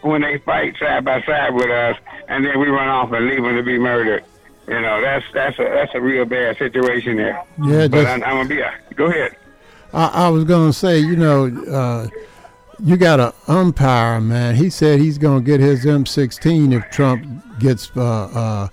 [0.00, 1.96] when they fight side by side with us,
[2.28, 4.24] and then we run off and leave them to be murdered.
[4.66, 7.42] You know, that's that's a that's a real bad situation there.
[7.64, 8.60] Yeah, but I'm, I'm gonna be.
[8.60, 9.36] A, Go ahead.
[9.92, 12.08] I, I was going to say, you know, uh,
[12.82, 14.54] you got an umpire, man.
[14.54, 17.24] He said he's going to get his M16 if Trump
[17.58, 18.68] gets uh, uh,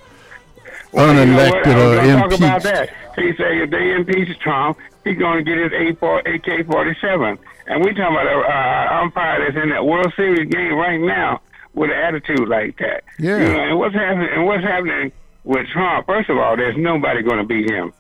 [0.92, 2.90] Well, you know unelected I was or gonna talk about that.
[3.16, 7.38] He said if they impeach Trump, he's going to get his AK forty seven.
[7.68, 11.42] And we talking about an uh, umpire that's in that World Series game right now
[11.74, 13.04] with an attitude like that.
[13.18, 13.40] Yeah.
[13.40, 14.30] You know, and what's happening?
[14.34, 15.12] And what's happening
[15.44, 16.06] with Trump?
[16.06, 17.94] First of all, there's nobody going to beat him.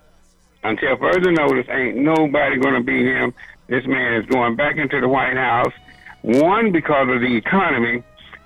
[0.63, 3.33] Until further notice, ain't nobody going to beat him.
[3.67, 5.73] This man is going back into the White House.
[6.25, 8.03] One because of the economy,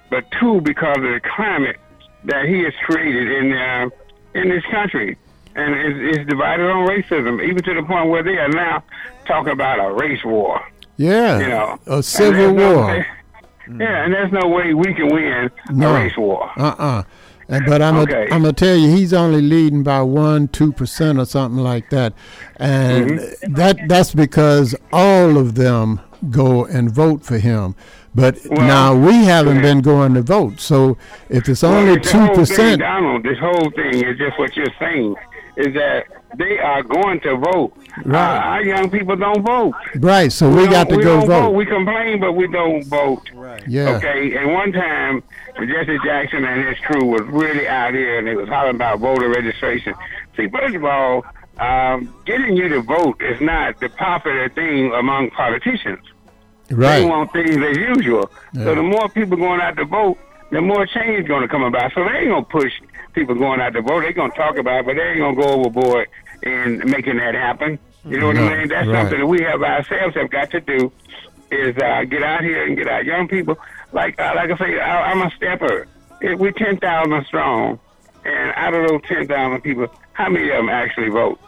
[0.10, 1.78] but two because of the climate
[2.26, 3.90] that he has created in uh,
[4.36, 5.18] in this country,
[5.56, 8.84] and it's, it's divided on racism, even to the point where they are now
[9.26, 10.62] talking about a race war.
[10.98, 11.40] Yeah.
[11.40, 13.06] You know, a civil there's no war.
[13.80, 15.96] yeah, and there's no way we can win No.
[15.96, 16.52] a race war.
[16.58, 17.04] Uh-uh.
[17.48, 18.12] And, but I'm Okay.
[18.12, 21.90] gonna I'm gonna tell you, he's only leading by one, two percent or something like
[21.92, 22.14] that,
[22.58, 23.54] and Mm-hmm.
[23.54, 27.76] that that's because all of them go and vote for him.
[28.16, 30.98] But now we haven't been going to vote, so
[31.30, 34.56] if it's only it's two whole thing, percent, Donald, this whole thing is just what
[34.56, 35.16] you're saying.
[35.56, 36.06] Is that
[36.38, 37.74] they are going to vote.
[38.06, 38.38] Right.
[38.38, 39.74] Uh, our young people don't vote.
[39.98, 40.32] right?
[40.32, 41.52] So we, got to we go don't vote.
[41.52, 43.30] We complain, but we don't vote.
[43.34, 43.68] Right.
[43.68, 43.98] Yeah.
[43.98, 44.38] Okay.
[44.38, 45.22] And one time,
[45.58, 49.28] Jesse Jackson and his crew was really out here, and they was hollering about voter
[49.30, 49.94] registration.
[50.38, 51.26] See, first of all,
[51.60, 56.06] um, getting you to vote is not the popular thing among politicians.
[56.72, 57.00] Right.
[57.00, 58.32] They want things as usual.
[58.54, 58.66] Yeah.
[58.66, 60.18] So the more people going out to vote,
[60.52, 61.92] the more change going to come about.
[61.94, 62.74] So they ain't going to push
[63.14, 64.02] people going out to vote.
[64.02, 66.08] They're going to talk about it, but they ain't going to go overboard
[66.44, 67.80] in making that happen.
[68.06, 68.68] You know what I mean?
[68.70, 69.02] That's right.
[69.02, 70.92] something that we have ourselves have got to do
[71.52, 73.58] is uh, get out here and get our young people.
[73.92, 75.88] Like uh, like I say, I, I'm a stepper.
[76.22, 77.80] If We're 10,000 strong.
[78.26, 81.40] And out of those 10,000 people, how many of them actually vote?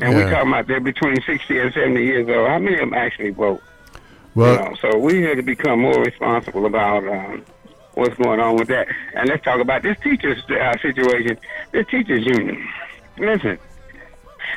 [0.00, 2.48] And we're talking about they're between 60 and 70 years old.
[2.48, 3.62] How many of them actually vote?
[4.34, 7.44] Well, You know, so we have to become more responsible about um,
[7.94, 8.88] what's going on with that.
[9.14, 11.38] And let's talk about this teachers uh, situation.
[11.72, 12.68] This teachers union.
[13.18, 13.58] Listen,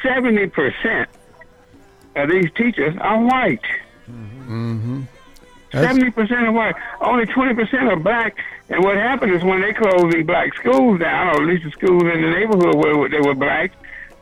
[0.03, 1.09] seventy percent
[2.15, 3.63] of these teachers are white.
[4.09, 5.03] mm-hmm.
[5.71, 6.75] Seventy percent are white.
[6.99, 8.35] Only twenty percent are black.
[8.69, 11.71] And what happened is when they closed the black schools down, or at least the
[11.71, 13.71] schools in the neighborhood where they were black,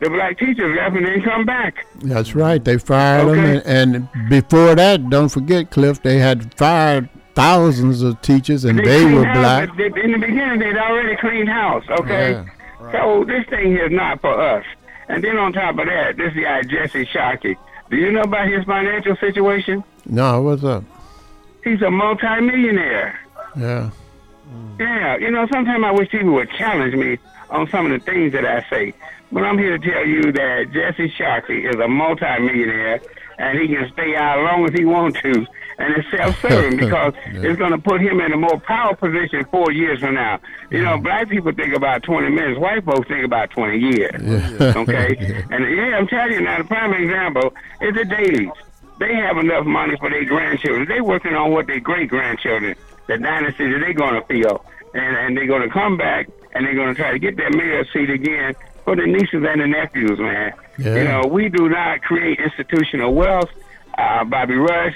[0.00, 1.86] the black teachers left and didn't come back.
[2.02, 2.62] That's right.
[2.64, 3.40] They fired Okay.
[3.40, 8.78] him, and, and before that, don't forget, Cliff, they had fired thousands of teachers, and
[8.78, 9.36] they, cleaned were house.
[9.68, 9.76] black.
[9.76, 11.84] They- in the beginning, they'd already cleaned house.
[11.90, 12.44] Okay, Yeah.
[12.92, 14.64] so this thing is not for us.
[15.08, 17.56] And then on top of that, this guy Jesse Sharkey.
[17.90, 19.82] Do you know about his financial situation?
[20.06, 20.84] No, what's up?
[21.64, 23.18] He's a multimillionaire.
[23.58, 23.90] Yeah.
[24.78, 27.18] Yeah, you know, sometimes I wish people would challenge me
[27.50, 28.94] on some of the things that I say.
[29.32, 33.00] But I'm here to tell you that Jesse Sharkey is a multimillionaire,
[33.38, 35.46] and he can stay out as long as he wants to.
[35.78, 39.72] And it's self-serving because it's going to put him in a more powerful position four
[39.72, 40.40] years from now.
[40.70, 42.58] You know, black people think about 20 minutes.
[42.58, 44.22] White folks think about 20 years.
[44.22, 44.72] Yeah.
[44.80, 45.16] Okay?
[45.50, 48.52] And yeah, I'm telling you now, the prime example is the Daleys.
[48.98, 50.86] They have enough money for their grandchildren.
[50.86, 52.76] They're working on what their great grandchildren,
[53.06, 56.66] the dynasty that they're going to feel, and and they're going to come back and
[56.66, 58.54] they're going to try to get that mayor seat again
[58.84, 60.52] for the nieces and the nephews, man.
[60.78, 60.94] Yeah.
[60.96, 63.50] You know, we do not create institutional wealth.
[63.96, 64.94] Uh, Bobby Rush,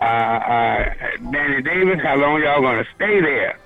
[0.00, 0.94] uh, uh,
[1.32, 3.58] Danny Davis, how long y'all gonna stay there?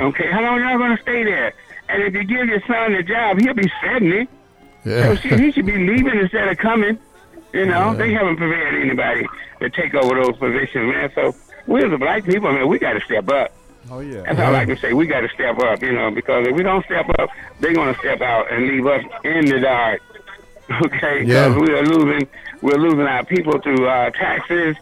[0.00, 1.52] Okay, how long y'all gonna stay there?
[1.88, 4.28] And if you give your son a job, he'll be seventy.
[4.84, 5.04] Yeah.
[5.04, 6.98] So shit, he should be leaving instead of coming.
[7.52, 9.26] You know, they haven't prepared anybody
[9.60, 11.10] to take over those positions, man.
[11.14, 11.34] So
[11.66, 13.52] we as a black people, man, we got to step up.
[13.90, 14.22] Oh yeah.
[14.22, 14.92] That's all I can say.
[14.92, 17.28] We got to step up, you know, because if we don't step up,
[17.58, 20.00] they're going to step out and leave us in the dark.
[20.84, 21.48] Okay, Yeah.
[21.48, 22.28] because we are losing,
[22.62, 24.76] we're losing our people to uh, taxes,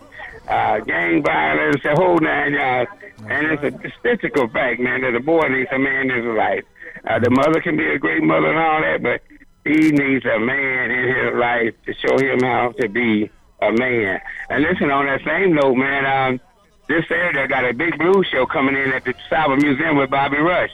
[0.47, 2.91] uh, gang violence, the whole nine yards.
[3.27, 6.65] And it's a statistical fact, man, that a boy needs a man in his life.
[7.07, 9.23] Uh, the mother can be a great mother and all that, but
[9.65, 13.31] he needs a man in his life to show him how to be
[13.63, 14.21] a man.
[14.51, 16.41] And listen, on that same note, man, um,
[16.89, 20.11] this Saturday I got a big blues show coming in at the Salva Museum with
[20.11, 20.71] Bobby Rush.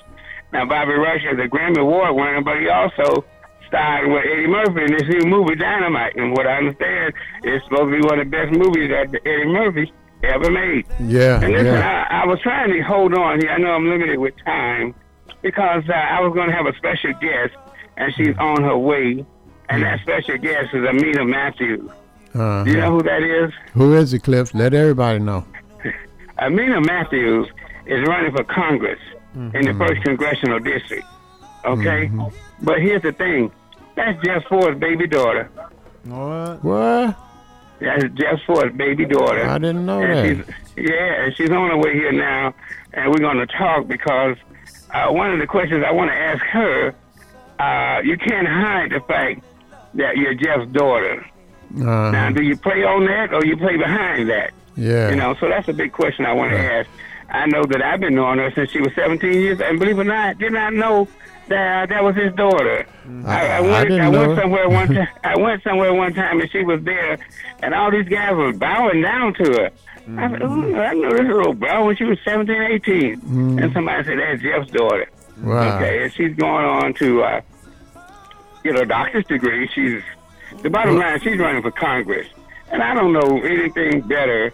[0.52, 3.24] Now, Bobby Rush is a Grammy Award winner, but he also
[3.66, 6.16] starred with Eddie Murphy in this new movie, Dolemite.
[6.16, 7.12] And what I understand,
[7.42, 9.92] it's supposed to be one of the best movies that Eddie Murphy
[10.22, 10.86] ever made.
[11.00, 12.06] Yeah, And listen, yeah.
[12.08, 13.50] I, I was trying to hold on here.
[13.50, 14.94] I know I'm limited with time
[15.42, 17.54] because uh, I was going to have a special guest,
[17.96, 19.26] and she's on her way.
[19.68, 21.90] And that special guest is Ameena Matthews.
[22.34, 23.52] Uh, Do you know who that is?
[23.72, 24.54] who is it, Cliff?
[24.54, 25.44] Let everybody know.
[26.47, 27.49] Ameena Matthews
[27.86, 28.99] is running for Congress
[29.34, 31.05] in the first congressional district.
[31.64, 32.11] Okay,
[32.62, 33.51] but here's the thing:
[33.97, 35.51] that's Jeff Fort's baby daughter.
[36.05, 36.62] What?
[36.64, 37.16] What?
[37.80, 39.45] That's Jeff Fort's baby daughter.
[39.47, 40.47] I didn't know and that.
[40.76, 42.55] She's, yeah, and she's on her way here now,
[42.92, 44.36] and we're going to talk because
[44.92, 46.95] uh, one of the questions I want to ask her,
[47.59, 49.42] uh, you can't hide the fact
[49.95, 51.24] that you're Jeff's daughter.
[51.76, 54.53] Uh, Now, do you play on that or you play behind that?
[54.76, 55.10] Yeah.
[55.10, 56.88] You know, so that's a big question I want to ask.
[57.30, 60.02] I know that I've been knowing her since she was 17 years, and believe it
[60.02, 61.08] or not, did not know
[61.48, 62.86] that that was his daughter.
[63.24, 64.26] I, I I went, I know.
[64.26, 65.08] went somewhere one time.
[65.24, 67.18] I went somewhere one time, and she was there,
[67.60, 69.70] and all these guys were bowing down to her.
[70.18, 73.20] I said, "Ooh, I know this little bro when she was 17, 18.
[73.20, 73.64] Mm.
[73.64, 75.08] And somebody said, that's Jeff's daughter.
[75.40, 75.76] Wow.
[75.76, 77.40] Okay, and she's going on to uh,
[78.62, 79.66] get her doctor's degree.
[79.74, 80.02] She's
[80.62, 81.20] the bottom line.
[81.20, 82.28] She's running for Congress,
[82.70, 84.52] and I don't know anything better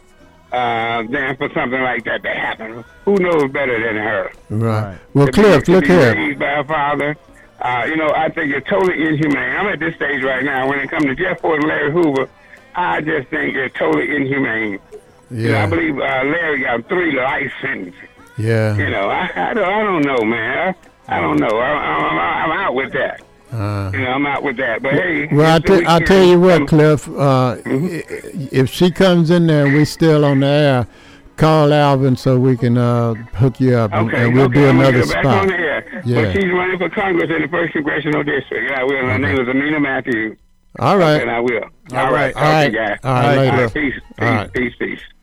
[0.53, 2.85] uh, than for something like that to happen.
[3.05, 4.33] Who knows better than her?
[4.51, 4.99] Right.
[5.15, 6.15] Well, To be- Cliff, to look be here.
[6.15, 7.17] raised by her father.
[7.61, 9.57] Uh, you know, I think it's totally inhumane.
[9.57, 10.69] I'm at this stage right now.
[10.69, 12.29] When it comes to Jeff Fort and Larry Hoover,
[12.75, 14.79] I just think it's totally inhumane.
[15.31, 18.01] You know, I believe uh, Larry got three life sentences.
[18.39, 18.77] Yeah.
[18.77, 20.75] You know, I, I, don't, I don't know, man.
[21.07, 21.59] I, I don't know.
[21.59, 23.21] I, I'm, I'm out with that.
[23.53, 24.83] Uh, know, I'm out with that.
[24.83, 27.09] But hey, well, I, te- I tell you what, Cliff.
[27.09, 28.47] Uh, Mm-hmm.
[28.53, 30.87] If she comes in there and we still on the air,
[31.37, 34.69] call Alvin so we can uh, hook you up, and, Okay, and we'll okay, do
[34.69, 35.49] another get her back on spot.
[35.49, 36.03] the air.
[36.05, 36.23] Yeah.
[36.25, 38.71] But she's running for Congress in the first congressional district.
[38.71, 38.97] Yeah, I will.
[38.97, 40.39] Her name is Ameena Matthews.
[40.79, 41.21] All right.
[41.23, 41.63] And I will.
[41.93, 42.35] All All right.
[42.35, 42.37] right.
[42.37, 42.99] All right.
[43.05, 43.73] All right.
[43.75, 43.95] Peace.
[43.95, 44.03] Peace.
[44.21, 44.53] All right.
[44.53, 44.75] Peace.
[44.79, 45.01] Peace.
[45.01, 45.20] What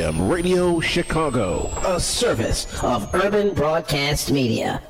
[0.00, 1.70] Radio Chicago.
[1.84, 4.80] A service of Urban Broadcast Media.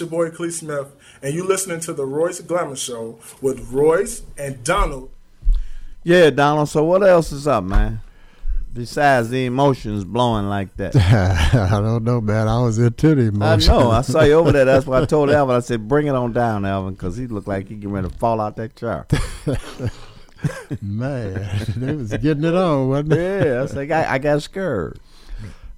[0.00, 0.88] Your boy Clee Smith,
[1.22, 5.10] and you listening to the Royce Glamour Show with Royce and Donald.
[6.02, 6.68] Yeah, Donald.
[6.68, 8.00] So what else is up, man?
[8.72, 10.96] Besides the emotions blowing like that.
[11.54, 12.48] I don't know, man.
[12.48, 13.68] I was into the emotions.
[13.68, 13.90] I know.
[13.90, 14.64] I saw you over there.
[14.64, 15.56] That's why I told Alvin.
[15.56, 18.14] I said, "Bring it on down, Alvin," because he looked like he getting ready to
[18.14, 19.06] fall out that chair.
[20.80, 23.46] Man, they was getting it on, wasn't it?
[23.46, 24.98] Yeah, I said, I, I got scared.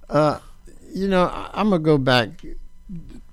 [0.09, 0.39] Uh,
[0.93, 2.29] you know, I, I'm gonna go back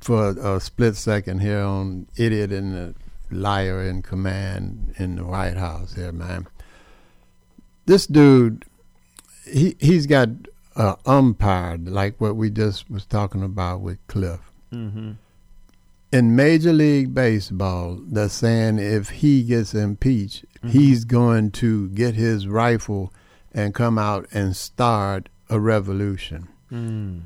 [0.01, 2.95] for a, split second here on idiot and the
[3.31, 6.47] liar in command in the White House here, man.
[7.87, 8.65] This dude,
[9.47, 10.29] he he's got
[10.77, 14.41] uh, umpired like what we just was talking about with Cliff.
[14.73, 15.13] Mm-hmm.
[16.13, 22.49] In Major League Baseball, they're saying if he gets impeached, he's going to get his
[22.49, 23.13] rifle
[23.53, 26.49] and come out and start a revolution.
[26.71, 27.23] Mm.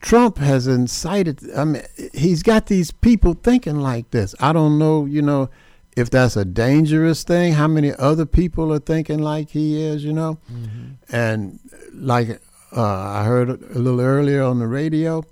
[0.00, 1.40] Trump has incited.
[1.56, 1.82] I mean,
[2.12, 4.34] he's got these people thinking like this.
[4.40, 5.50] I don't know, you know,
[5.96, 7.54] if that's a dangerous thing.
[7.54, 10.38] How many other people are thinking like he is, you know?
[11.10, 11.58] And
[11.92, 12.40] like
[12.76, 15.24] uh, I heard a little earlier on the radio,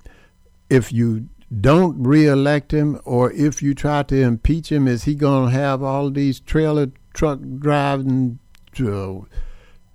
[0.71, 1.29] if you
[1.61, 5.83] don't reelect him or if you try to impeach him, is he going to have
[5.83, 8.39] all these trailer truck driving,
[8.81, 9.21] uh,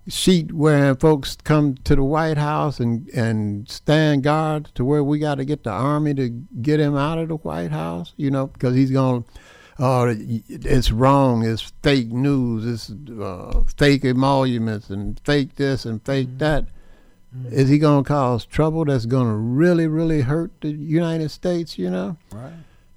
[0.09, 5.19] sheet wearing folks come to the White House and, and stand guard to where we
[5.19, 8.47] got to get the army to get him out of the White House, you know,
[8.47, 9.29] because he's going to,
[9.79, 10.15] oh,
[10.49, 16.65] it's wrong, it's fake news, it's uh, fake emoluments and fake this and fake that.
[17.51, 21.77] Is he going to cause trouble that's going to really, really hurt the United States,
[21.77, 22.17] you know?
[22.31, 22.53] Right.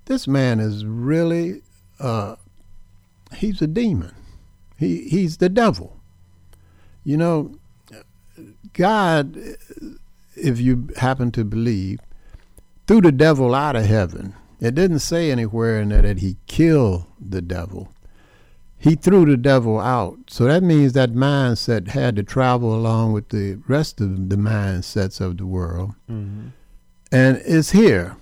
[0.07, 1.61] This man is really,
[2.01, 2.37] uh,
[3.37, 4.15] he's a demon.
[4.79, 6.01] He, he's the devil.
[7.05, 7.55] You know,
[8.73, 9.37] God,
[10.37, 12.01] if you happen to believe,
[12.87, 14.35] threw the devil out of heaven.
[14.61, 17.93] It didn't say anywhere in there that he killed the devil.
[18.79, 20.19] He threw the devil out.
[20.29, 25.21] So that means that mindset had to travel along with the rest of the mindsets
[25.21, 25.95] of the world.
[26.11, 26.49] Mm-hmm.
[27.13, 28.17] And it's here.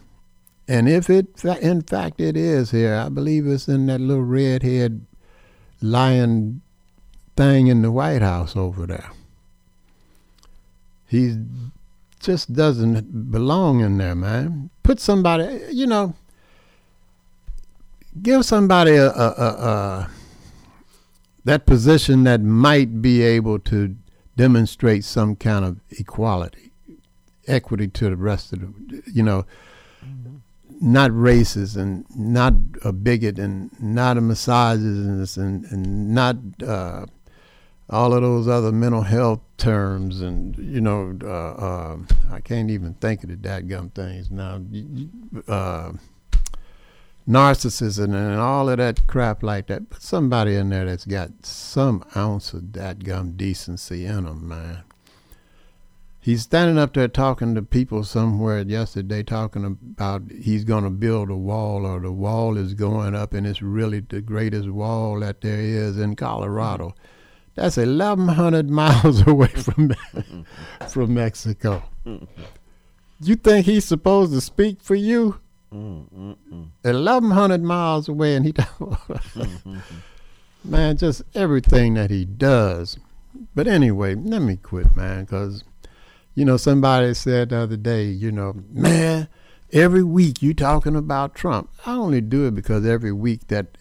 [0.69, 5.07] And if it, in fact, it is here, I believe it's in that little redhead
[5.81, 6.63] lion
[7.37, 9.11] thing in the White House over there.
[11.07, 11.37] He
[12.21, 14.71] just doesn't belong in there, man.
[14.83, 16.15] Put somebody, you know,
[18.23, 20.11] give somebody a, a, a, a
[21.45, 23.97] that position that might be able to
[24.37, 26.71] demonstrate some kind of equality,
[27.47, 29.47] equity to the rest of the, you know,
[30.81, 32.55] not racist and not
[32.85, 37.05] a bigot and not a misogynist and, and not uh,
[37.91, 41.99] all of those other mental health terms and you know uh, uh,
[42.31, 44.61] I can't even think of the dadgum things now.
[45.47, 45.93] Uh,
[47.29, 49.89] narcissism and all of that crap like that.
[49.89, 54.83] But somebody in there that's got some ounce of dadgum decency in them, man.
[56.23, 61.31] He's standing up there talking to people somewhere yesterday, talking about he's going to build
[61.31, 65.41] a wall or the wall is going up and it's really the greatest wall that
[65.41, 66.95] there is in Colorado.
[67.55, 70.43] That's 1,100 miles away from mm-hmm.
[70.87, 71.83] from Mexico.
[72.07, 72.43] Mm-hmm.
[73.23, 75.41] You think he's supposed to speak for you?
[75.73, 79.79] Eleven hundred miles away, and he, mm-hmm.
[80.65, 82.99] man, just everything that he does.
[83.55, 85.63] But anyway, let me quit, man, because
[86.35, 89.29] you know somebody said the other day, you know, man,
[89.73, 91.71] every week you talking about Trump.
[91.87, 93.77] I only do it because every week that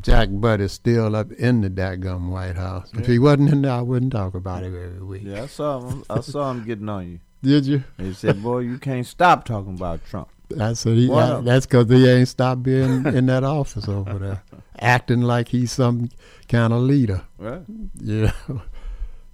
[0.00, 2.90] Jack Butt is still up in the daggum White House.
[2.94, 5.22] If he wasn't in there, I wouldn't talk about him every week.
[5.24, 6.04] Yeah, I saw him.
[6.10, 7.20] I saw him getting on you.
[7.42, 7.84] Did you?
[7.98, 10.28] He said, "Boy, you can't stop talking about Trump."
[10.60, 11.40] I said he, Wow.
[11.40, 14.42] that's because he ain't stopped being in that office over there,
[14.78, 16.10] acting like he's some
[16.48, 17.22] kind of leader.
[17.38, 17.62] Right.
[17.96, 18.32] Yeah.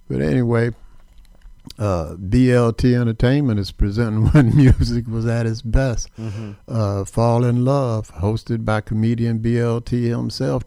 [0.09, 0.71] But anyway,
[1.81, 6.09] uh, BLT Entertainment is presenting when music was at its best.
[6.15, 6.55] Mhm.
[6.67, 10.63] Uh, Fall in Love, hosted by comedian BLT himself,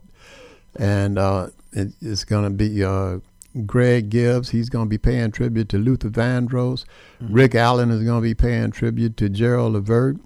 [0.76, 3.18] and uh, it, it's going to be uh,
[3.64, 4.50] Greg Gibbs.
[4.50, 6.84] He's going to be paying tribute to Luther Vandross.
[7.20, 10.16] Rick Allen is going to be paying tribute to Gerald Levert.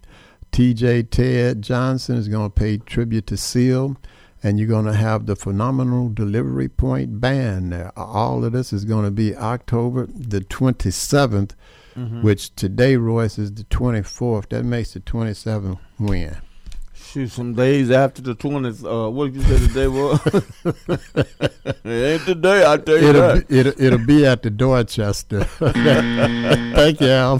[0.53, 3.99] TJ Ted Johnson is going to pay tribute to Seal.
[4.43, 7.93] And you're going to have the Phenomenal Delivery Point Band there.
[7.97, 11.55] All of this is going to be October the 27th,
[11.97, 12.23] Mhm.
[12.23, 14.51] which today, Royce, is the 24th.
[14.51, 16.37] That makes the 27th when?
[17.13, 18.85] Shoot, some days after the twentieth.
[18.85, 20.21] Uh, what did you say the day was?
[21.85, 22.67] it ain't today.
[22.71, 23.49] I tell you It'll that.
[23.49, 25.45] be, it'll, it'll be at the Dorchester.
[25.45, 27.39] Thank you, Al.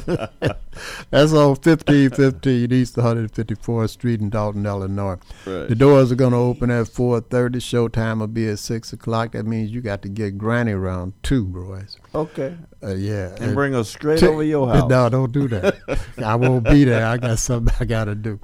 [1.11, 5.19] That's on 1515 East 154th Street in Dolton, Illinois.
[5.45, 5.69] Right.
[5.69, 7.57] The doors are going to open at 4.30.
[7.57, 9.33] Showtime will be at 6 o'clock.
[9.33, 11.99] That means you got to get Granny around 2, boys.
[12.15, 12.57] Okay.
[12.83, 13.35] Uh, yeah.
[13.41, 14.89] And bring us straight T- over your house.
[14.89, 15.77] No, don't do that.
[16.25, 17.07] I won't be there.
[17.07, 18.41] I got something I got to do.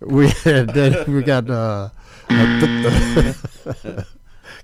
[0.00, 1.88] We then we got uh,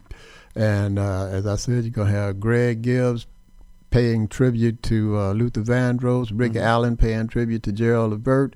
[0.56, 3.26] And uh, as I said, you're going to have Greg Gibbs
[3.90, 6.64] paying tribute to uh, Luther Vandross, Rick Mm-hmm.
[6.64, 8.56] Allen paying tribute to Gerald Levert.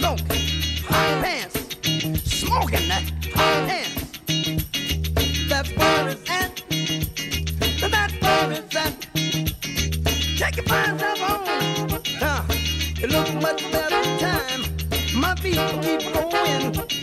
[0.00, 0.36] smoking
[0.88, 1.76] hot pants,
[2.24, 3.04] smoking that
[3.34, 4.18] hot pants.
[5.48, 6.56] That bird is at,
[7.90, 8.94] that bird is at.
[10.38, 12.00] Take your pants up on.
[12.18, 12.42] huh?
[12.48, 14.62] it looks much better time.
[15.14, 16.99] My feet will keep going.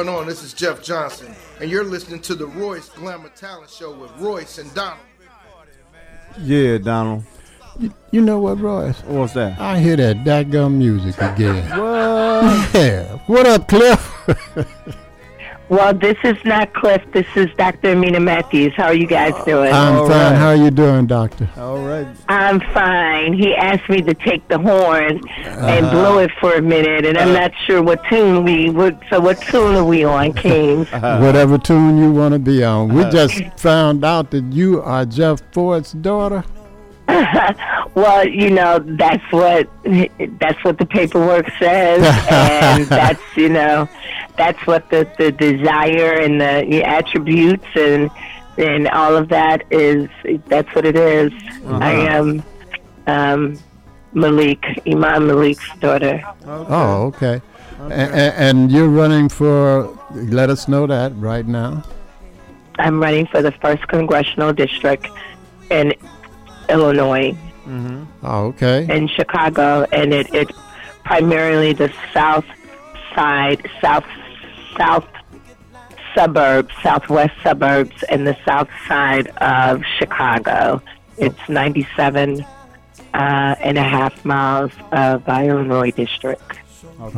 [0.00, 0.26] Going on?
[0.26, 4.56] This is Jeff Johnson, and you're listening to the Royce Glamour Talent Show with Royce
[4.56, 5.04] and Donald.
[6.40, 7.24] Yeah, Donald.
[7.78, 8.98] You, you know what, Royce?
[9.02, 9.60] What's that?
[9.60, 11.68] I hear that daggum music again.
[11.78, 12.70] What?
[12.74, 13.18] Yeah.
[13.26, 14.96] What up, Cliff?
[15.70, 17.00] Well, this is not Cliff.
[17.12, 17.92] This is Dr.
[17.92, 18.74] Ameena Matthews.
[18.74, 19.72] How are you guys uh, doing?
[19.72, 20.34] I'm fine.
[20.34, 21.48] How are you doing, Doctor?
[22.50, 23.32] I'm fine.
[23.32, 25.90] He asked me to take the horn and Uh-huh.
[25.92, 27.40] blow it for a minute, and I'm uh-huh.
[27.42, 28.98] not sure what tune we would.
[29.08, 30.92] So, what tune are we on, Kings?
[30.92, 31.18] Uh-huh.
[31.20, 32.92] Whatever tune you want to be on.
[32.92, 33.10] We uh-huh.
[33.12, 36.42] just found out that you are Jeff Fort's daughter.
[37.94, 39.68] well, you know that's what
[40.40, 43.88] that's what the paperwork says, and that's you know
[44.36, 48.10] that's what the the desire and the, the attributes and
[48.58, 50.08] and all of that is.
[50.48, 51.32] That's what it is.
[51.66, 52.42] I am
[53.06, 53.58] um,
[54.12, 56.22] Malik Imam Malik's daughter.
[56.46, 57.40] Oh, okay.
[57.80, 61.82] A- a- and you're running for, let us know that right now.
[62.78, 65.06] I'm running for the first congressional district
[65.70, 65.94] in
[66.68, 67.32] Illinois.
[67.66, 68.04] Mm-hmm.
[68.22, 68.86] Oh, okay.
[68.94, 70.50] in Chicago, and it, it
[71.04, 72.44] primarily the south
[73.14, 74.04] side, south
[74.76, 75.06] south
[76.14, 80.82] suburbs, southwest suburbs, and the south side of Chicago.
[81.18, 82.40] It's 97
[83.12, 83.16] uh,
[83.60, 86.58] and a half miles of Illinois district.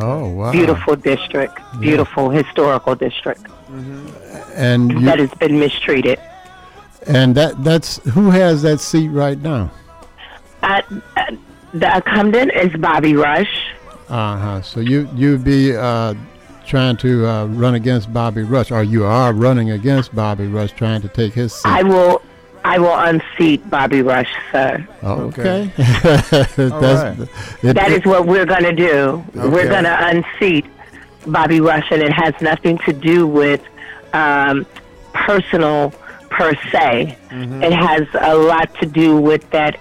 [0.01, 0.53] Oh, wow.
[0.53, 3.43] Beautiful district, beautiful historical district
[4.55, 6.19] And you, that has been mistreated.
[7.07, 9.71] and that that's who has that seat right now?
[10.63, 10.83] Uh,
[11.17, 11.25] uh,
[11.75, 13.53] the incumbent is Bobby Rush.
[14.09, 14.63] Uh huh.
[14.63, 16.15] So you you'd be uh,
[16.67, 21.03] trying to uh, run against Bobby Rush, or you are running against Bobby Rush, trying
[21.03, 21.69] to take his seat.
[21.69, 22.23] I will,
[22.65, 24.87] I will unseat Bobby Rush, sir.
[25.03, 25.71] Oh, okay.
[25.77, 27.19] That's-
[27.63, 29.25] it- that is what we're going to do.
[29.35, 30.65] We're going to unseat
[31.27, 33.63] Bobby Rush, and it has nothing to do with
[34.13, 34.67] um,
[35.13, 35.93] personal
[36.31, 37.17] per se.
[37.31, 39.79] It has a lot to do with that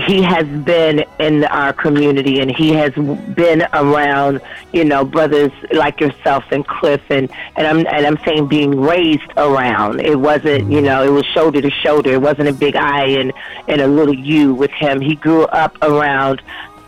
[0.00, 4.40] he has been in our community and he has been around,
[4.72, 9.30] you know, brothers like yourself and Cliff and, and I'm and I'm saying being raised
[9.36, 10.00] around.
[10.00, 12.12] It wasn't, you know, it was shoulder to shoulder.
[12.12, 13.32] It wasn't a big I and,
[13.66, 15.00] and a little you with him.
[15.00, 16.42] He grew up around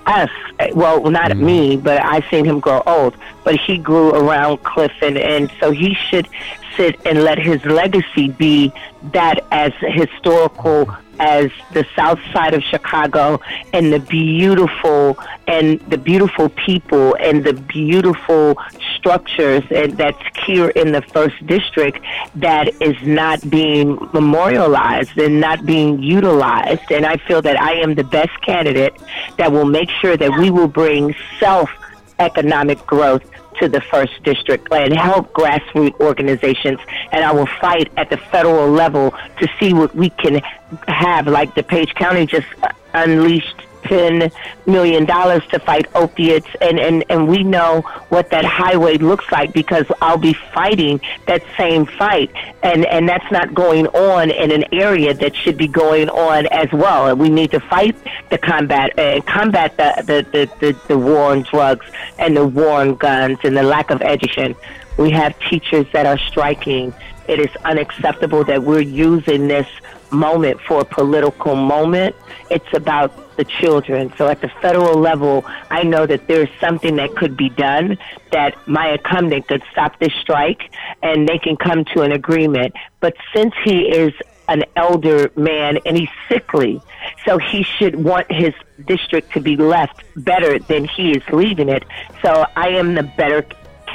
[0.06, 0.30] us.
[0.74, 1.46] Well, not mm-hmm.
[1.46, 3.16] me, but I've seen him grow old.
[3.44, 6.28] But he grew around Cliff, and and so he should
[6.76, 8.72] sit and let his legacy be
[9.12, 10.90] that as historical
[11.20, 13.40] as the South Side of Chicago
[13.74, 18.56] and the beautiful and the beautiful people and the beautiful
[18.96, 22.00] structures and that's here in the first district
[22.36, 26.90] that is not being memorialized and not being utilized.
[26.90, 28.94] And I feel that I am the best candidate
[29.36, 31.70] that will make sure that we will bring self
[32.18, 33.24] economic growth
[33.60, 36.78] to the first district and help grassroots organizations
[37.12, 40.40] and I will fight at the federal level to see what we can
[40.88, 41.26] have.
[41.26, 42.46] Like DuPage County just
[42.94, 44.30] unleashed ten
[44.66, 49.52] million dollars to fight opiates and, and, and we know what that highway looks like
[49.52, 52.30] because I'll be fighting that same fight
[52.62, 56.70] and, and that's not going on in an area that should be going on as
[56.72, 57.08] well.
[57.08, 57.96] And we need to fight
[58.30, 61.86] the combat and combat the, the, the, the, the war on drugs
[62.18, 64.54] and the war on guns and the lack of education.
[64.96, 66.92] We have teachers that are striking.
[67.28, 69.68] It is unacceptable that we're using this
[70.12, 72.16] moment for a political moment.
[72.50, 74.12] It's about the children.
[74.18, 77.98] So at the federal level, I know that there's something that could be done
[78.32, 80.62] that my incumbent could stop this strike
[81.02, 82.74] and they can come to an agreement.
[83.00, 84.12] But since he is
[84.48, 86.82] an elder man and he's sickly,
[87.24, 88.52] so he should want his
[88.86, 91.84] district to be left better than he is leaving it.
[92.20, 93.46] So I am the better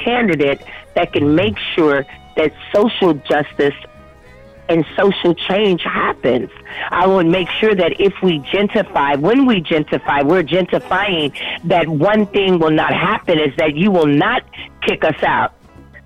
[0.04, 0.62] candidate
[0.96, 2.06] that can make sure
[2.38, 3.76] that social justice
[4.70, 6.50] and social change happens.
[6.90, 11.34] I will make sure that if we gentrify, when we gentrify, we're gentrifying
[11.66, 14.44] that one thing will not happen is that you will not
[14.82, 15.54] kick us out.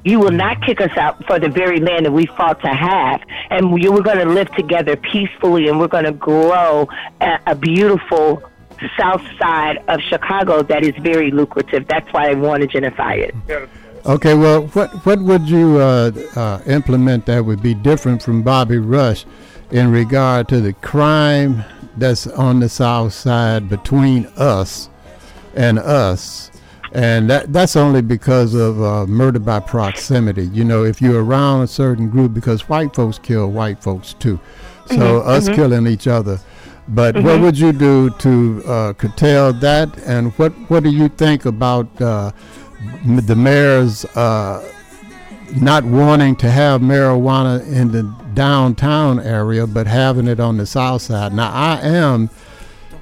[0.06, 3.22] You will not kick us out for the very land that we fought to have.
[3.50, 6.88] And we- we're going to live together peacefully and we're going to grow
[7.22, 8.42] a, a beautiful
[8.98, 11.86] south side of Chicago that is very lucrative.
[11.88, 13.36] That's why I want to gentrify it.
[14.06, 18.78] Okay, well, what what would you uh, uh, implement that would be different from Bobby
[18.78, 19.26] Rush
[19.72, 21.64] in regard to the crime
[21.98, 24.90] that's on the south side between us
[25.54, 26.50] and us?
[26.92, 30.46] And that that's only because of uh, murder by proximity.
[30.48, 34.40] You know, if you're around a certain group, because white folks kill white folks too,
[34.86, 35.56] so Mhm, us mhm.
[35.56, 36.40] killing each other.
[36.88, 37.42] But what Mhm.
[37.42, 39.96] would you do to uh, curtail that?
[40.06, 42.32] And what what do you think about uh,
[43.06, 44.64] the mayor's uh,
[45.56, 48.04] not wanting to have marijuana in the
[48.34, 51.34] downtown area, but having it on the south side.
[51.34, 52.28] Now, I am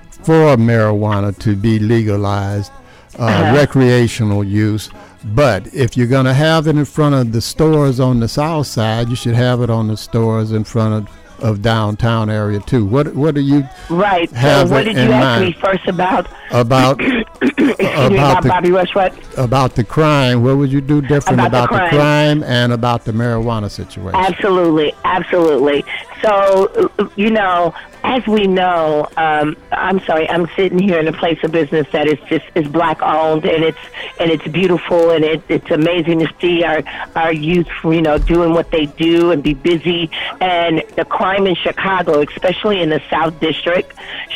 [0.09, 2.71] for marijuana to be legalized,
[3.19, 3.55] uh, Uh-huh.
[3.55, 4.89] recreational use.
[5.23, 8.67] But if you're going to have it in front of the stores on the south
[8.67, 12.85] side, you should have it on the stores in front of, of downtown area too.
[12.85, 14.29] What What are you Right.
[14.31, 16.27] have so what did you ask me first about?
[16.51, 16.99] about
[17.41, 18.93] Excuse me, about about the- Bobby Rush?
[18.95, 19.13] What?
[19.37, 20.43] about the crime?
[20.43, 22.39] What would you do different About the about, the, crime.
[22.41, 24.19] crime and about the marijuana situation?
[24.19, 25.83] Absolutely, absolutely.
[26.23, 27.73] So, you know,
[28.03, 32.07] as we know, um, I'm sorry, I'm sitting here in a place of business that
[32.07, 33.77] is just is black owned, and it's
[34.19, 36.81] and it's beautiful, and it, it's amazing to see our
[37.15, 40.09] our youth, you know, doing what they do and be busy.
[40.41, 43.91] And the crime in Chicago, especially in the South District,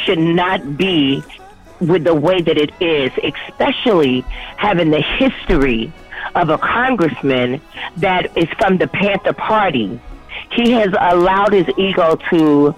[0.06, 1.24] should not be
[1.82, 4.22] with the way that it is, especially
[4.58, 5.92] having the history
[6.36, 7.60] of a congressman
[7.98, 10.00] that is from the Panther Party.
[10.52, 12.76] He has allowed his ego to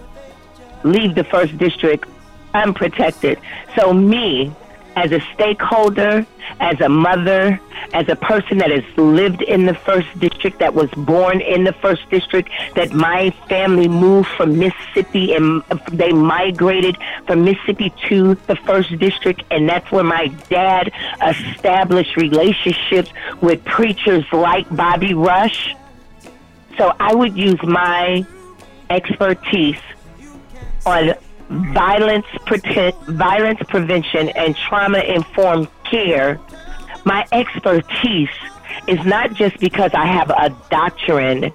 [0.84, 2.08] leave the first district
[2.54, 3.40] unprotected.
[3.76, 4.56] So, me,
[4.96, 6.26] as a stakeholder,
[6.60, 7.60] as a mother,
[7.94, 11.74] as a person that has lived in the first district, that was born in the
[11.74, 18.56] first district, that my family moved from Mississippi and they migrated from Mississippi to the
[18.56, 20.92] first district, and that's where my dad
[21.26, 23.12] established relationships
[23.42, 25.76] with preachers like Bobby Rush.
[26.78, 28.26] So I would use my
[28.90, 29.80] expertise
[30.86, 31.14] on
[31.74, 36.40] violence, prete- violence prevention and trauma informed care,
[37.06, 38.30] my expertise
[38.88, 41.54] is not just because I have a doctrine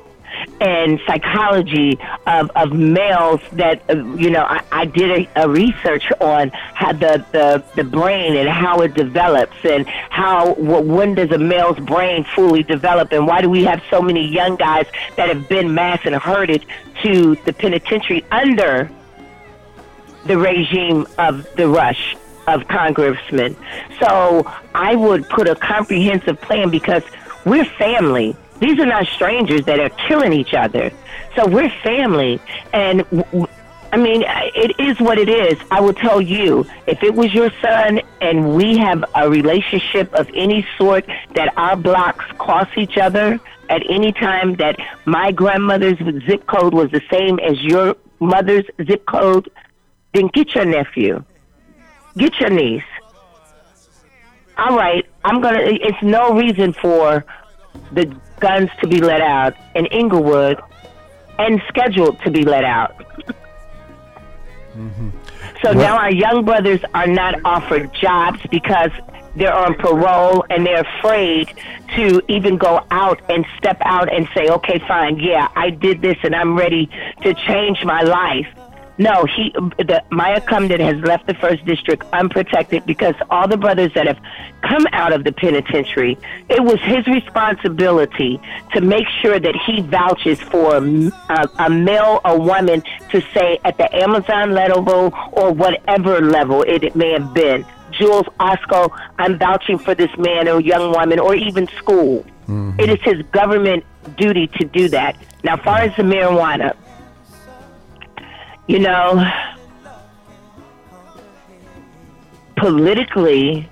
[0.61, 6.05] and psychology of, of males that uh, you know I, I did a, a research
[6.21, 11.31] on how the, the the brain and how it develops and how wh- when does
[11.33, 15.29] a male's brain fully develop and why do we have so many young guys that
[15.29, 16.65] have been mass and herded
[17.03, 18.91] to the penitentiary under
[20.29, 23.57] the regime of the rush of congressmen.
[24.01, 27.03] So I would put a comprehensive plan because
[27.45, 28.37] we're family.
[28.61, 30.91] These are not strangers that are killing each other.
[31.37, 32.41] So we're family.
[32.73, 33.05] And
[33.93, 35.59] I mean, it is what it is.
[35.71, 40.29] I will tell you, if it was your son and we have a relationship of
[40.35, 43.41] any sort that our blocks cross each other
[43.71, 49.07] at any time, that my grandmother's zip code was the same as your mother's zip
[49.07, 49.49] code,
[50.19, 51.25] then get your nephew,
[52.17, 52.83] get your niece.
[54.57, 55.61] All right, I'm gonna.
[55.63, 57.25] It's no reason for
[57.93, 58.07] the
[58.41, 60.61] guns to be let out in Englewood
[61.39, 62.97] and scheduled to be let out.
[64.77, 65.11] Mm-hmm.
[65.63, 68.91] So now our young brothers are not offered jobs because
[69.37, 71.53] they're on parole and they're afraid
[71.95, 76.17] to even go out and step out and say, okay, fine, yeah, I did this
[76.23, 76.91] and I'm ready
[77.23, 78.49] to change my life.
[78.99, 83.93] No, he, the Maya Cumden has left the first district unprotected because all the brothers
[83.95, 84.19] that have
[84.63, 86.19] come out of the penitentiary,
[86.49, 88.41] it was his responsibility
[88.75, 93.79] to make sure that he vouches for a, a male or woman to say at
[93.79, 97.65] the Amazon level or whatever level it may have been.
[97.93, 102.25] Jules Osco, I'm vouching for this man or young woman or even school.
[102.49, 102.81] Mm-hmm.
[102.81, 103.85] It is his government
[104.17, 105.17] duty to do that.
[105.45, 106.77] Now, far as the marijuana,
[108.69, 109.25] you know,
[112.57, 113.69] politically,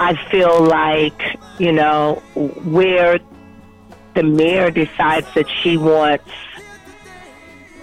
[0.00, 2.16] I feel like, you know,
[2.64, 3.20] where
[4.14, 6.28] the mayor decides that she wants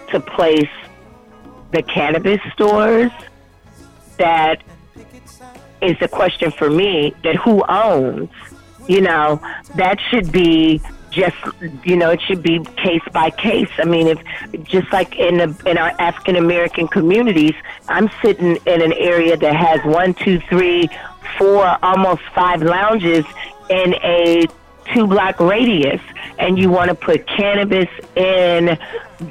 [0.10, 0.70] to place
[1.72, 3.12] the cannabis stores,
[4.18, 4.62] that
[5.82, 8.30] is the question for me that who owns,
[8.88, 9.42] you know,
[9.76, 10.82] that should be
[11.12, 11.36] just
[11.84, 13.70] you know it should be case by case.
[13.78, 14.20] I mean if
[14.64, 17.54] just like in the in our african american communities
[17.88, 20.90] i'm sitting in an area that has one two three
[21.38, 23.26] four almost five lounges
[23.70, 24.46] in a
[24.94, 26.02] two block radius
[26.40, 28.78] and you want to put cannabis in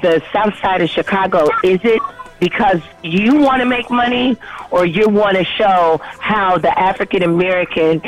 [0.01, 2.01] the south side of chicago is it
[2.39, 4.35] because you want to make money
[4.71, 8.01] or you want to show how the African American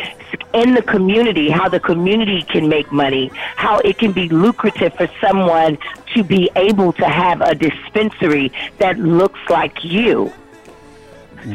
[0.54, 5.10] in the community, how the community can make money, how it can be lucrative for
[5.20, 5.78] someone
[6.14, 10.32] to be able to have a dispensary that looks like you.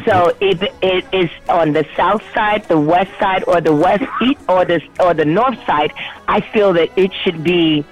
[0.04, 4.40] So if it is on the south side, the west side, or the west east,
[4.48, 5.92] or the or the north side,
[6.26, 7.84] I feel that it should be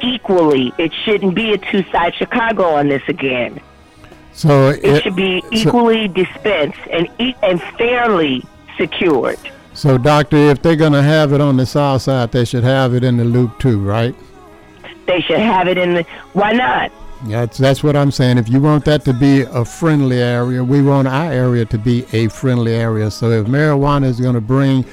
[0.00, 0.72] equally.
[0.78, 3.60] It shouldn't be a two-side Chicago on this again.
[4.32, 7.06] So It should be so- equally dispensed and
[7.42, 8.42] and fairly
[8.78, 9.38] secured.
[9.82, 12.94] So, doctor, if they're going to have it on the south side, they should have
[12.94, 14.14] it in the loop too, right?
[15.08, 16.06] They should have it in the.
[16.34, 16.92] Why not?
[17.26, 18.38] That's that's what I'm saying.
[18.38, 22.06] If you want that to be a friendly area, we want our area to be
[22.12, 23.10] a friendly area.
[23.10, 24.84] So if marijuana is going to bring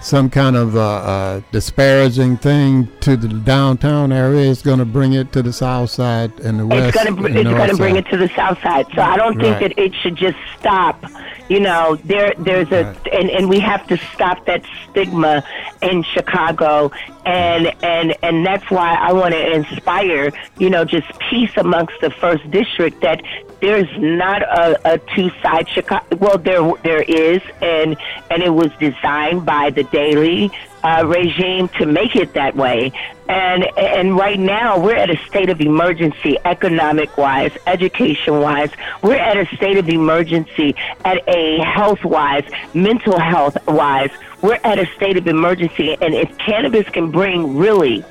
[0.00, 5.12] some kind of uh, uh, disparaging thing to the downtown area, it's going to bring
[5.12, 6.96] it to the south side and the west.
[6.96, 8.86] It's gonna br- and it's gonna bring it to the south side.
[8.94, 9.76] So I don't think Right.
[9.76, 11.04] that it should just stop.
[11.48, 15.44] You know, there there's a and, and we have to stop that stigma
[15.82, 16.90] in Chicago.
[17.24, 22.10] And and and that's why I want to inspire, you know, just peace amongst the
[22.10, 23.22] first district that
[23.60, 27.96] there's not a, a two side Chicago well there there is and
[28.30, 30.50] and it was designed by the Daley
[30.82, 32.92] uh, regime to make it that way.
[33.28, 38.70] And and right now we're at a state of emergency, economic wise, education wise.
[39.02, 40.74] We're at a state of emergency
[41.04, 44.10] at a health wise, mental health wise.
[44.40, 48.04] We're at a state of emergency, and if cannabis can bring really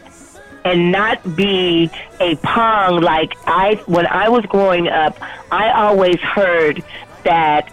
[0.65, 1.89] and not be
[2.19, 5.18] a pong like I when I was growing up,
[5.52, 6.84] I always heard
[7.23, 7.72] that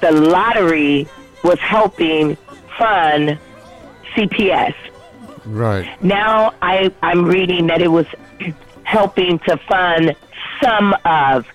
[0.00, 1.08] the lottery
[1.42, 2.36] was helping
[2.76, 3.38] fund
[4.16, 4.74] CPS.
[5.44, 6.02] Right.
[6.02, 8.06] Now I I'm reading that it was
[8.82, 10.16] helping to fund
[10.62, 11.46] some of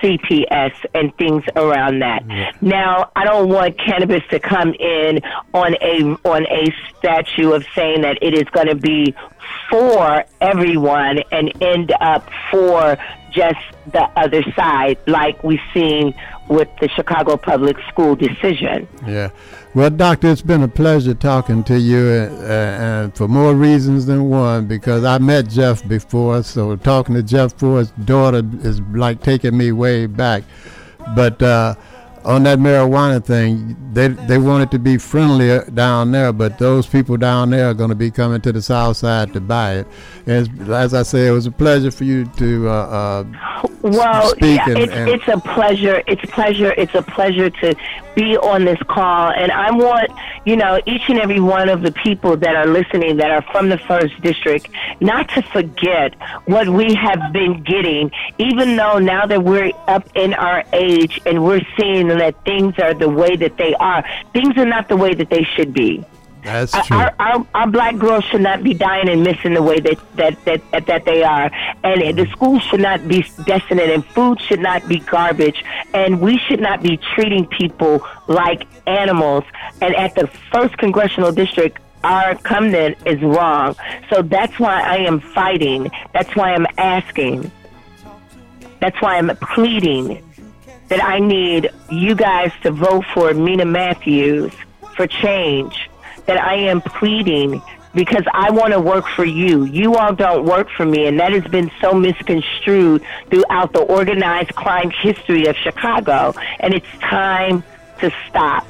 [0.00, 2.24] CPS and things around that.
[2.60, 5.20] Now I don't want cannabis to come in
[5.52, 9.14] on a on a statue of saying that it is going to be
[9.70, 12.96] for everyone and end up for
[13.30, 13.58] just
[13.92, 16.14] the other side, like we've seen
[16.48, 18.88] with the Chicago Public School decision.
[19.06, 19.30] Yeah.
[19.74, 24.28] Well, doctor, it's been a pleasure talking to you, uh, and for more reasons than
[24.28, 29.56] one, because I met Jeff before, so talking to Jeff Fort's daughter is like taking
[29.56, 30.42] me way back.
[31.14, 31.74] But uh,
[32.24, 36.86] on that marijuana thing, they they want it to be friendlier down there, but those
[36.86, 39.86] people down there are going to be coming to the south side to buy it.
[40.26, 43.24] And as I say, it was a pleasure for you to uh, uh,
[43.82, 46.02] Well, speak yeah, and, it's, and it's a pleasure.
[46.06, 46.72] It's pleasure.
[46.76, 47.74] It's a pleasure to
[48.14, 50.10] be on this call, and I want
[50.44, 53.68] you know each and every one of the people that are listening that are from
[53.68, 54.68] the first district
[55.00, 56.14] not to forget
[56.46, 58.10] what we have been getting.
[58.38, 62.94] Even though now that we're up in our age and we're seeing that things are
[62.94, 64.02] the way that they are,
[64.32, 66.04] things are not the way that they should be.
[66.42, 66.96] that's Our- true.
[66.96, 70.44] Our, our, our black girls should not be dying and missing the way that, that,
[70.44, 71.50] that, that they are.
[71.84, 75.62] And the schools should not be desolate and food should not be garbage.
[75.92, 79.44] And we should not be treating people like animals.
[79.82, 83.74] And at the first congressional district, our Cumden is wrong.
[84.08, 85.90] So that's why I am fighting.
[86.14, 87.50] That's why I'm asking.
[88.80, 90.22] That's why I'm pleading
[90.88, 94.52] that I need you guys to vote for Ameena Matthews
[94.96, 95.88] for change.
[96.26, 97.62] That I am pleading
[97.94, 99.64] because I want to work for you.
[99.64, 104.54] You all don't work for me, and that has been so misconstrued throughout the organized
[104.54, 106.34] crime history of Chicago.
[106.60, 107.64] And it's time
[108.00, 108.66] to stop.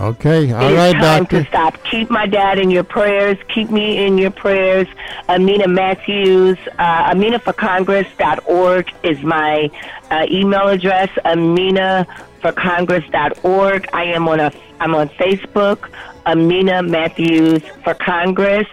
[0.00, 0.50] Okay.
[0.52, 1.42] All It right, time doctor.
[1.42, 1.82] to stop.
[1.84, 3.36] Keep my dad in your prayers.
[3.54, 4.86] Keep me in your prayers.
[5.28, 9.70] Ameena Matthews, uh, AmeenaForCongress.org is my
[10.10, 11.10] uh, email address.
[11.26, 13.88] AmeenaForCongress.org.
[13.92, 14.50] I am on a.
[14.80, 15.90] I'm on Facebook.
[16.24, 18.66] Ameena Matthews for Congress.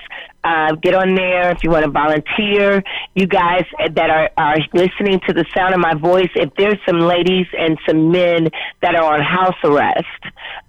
[0.48, 2.82] Uh, get on there if you want to volunteer.
[3.16, 3.66] You guys
[3.96, 7.78] that are, are listening to the sound of my voice, if there's some ladies and
[7.86, 8.48] some men
[8.82, 10.06] that are on house arrest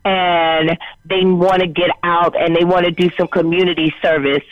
[0.05, 4.43] and they want to get out and they want to do some community service,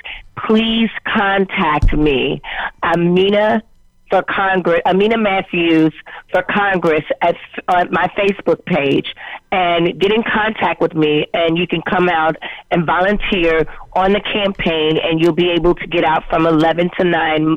[0.47, 2.41] please contact me.
[2.85, 3.65] Ameena
[4.11, 5.93] for Congress, Ameena Matthews
[6.31, 7.37] for Congress at
[7.91, 9.15] my Facebook page,
[9.53, 12.37] and get in contact with me, and you can come out
[12.71, 17.05] and volunteer on the campaign, and you'll be able to get out from eleven to
[17.05, 17.57] nine.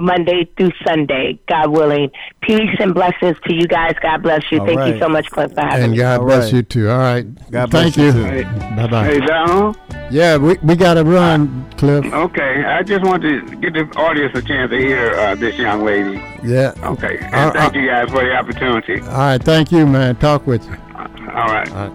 [0.00, 2.10] Monday through Sunday, God willing.
[2.42, 3.94] Peace and blessings to you guys.
[4.02, 4.58] God bless you.
[4.60, 4.94] All Thank right.
[4.94, 5.98] you so much, Clint, for having And me.
[5.98, 6.88] God bless you too.
[6.88, 7.24] All right.
[7.50, 8.12] God Thank bless you you.
[8.12, 8.24] too.
[8.24, 8.42] Hey.
[8.76, 9.04] Bye bye.
[9.04, 9.76] Hey, Donald.
[10.10, 12.04] Yeah, we, we got to run, Cliff.
[12.04, 15.84] Okay, I just want to give the audience a chance to hear uh, this young
[15.84, 16.20] lady.
[16.42, 16.72] Yeah.
[16.82, 19.00] Okay, and Uh, thank you guys for the opportunity.
[19.02, 19.40] All right.
[19.42, 20.16] Thank you, man.
[20.16, 20.76] Talk with you.
[20.96, 21.70] All right.
[21.72, 21.92] All right.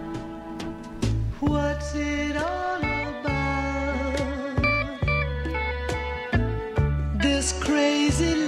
[1.40, 2.05] What's it
[7.26, 8.45] This crazy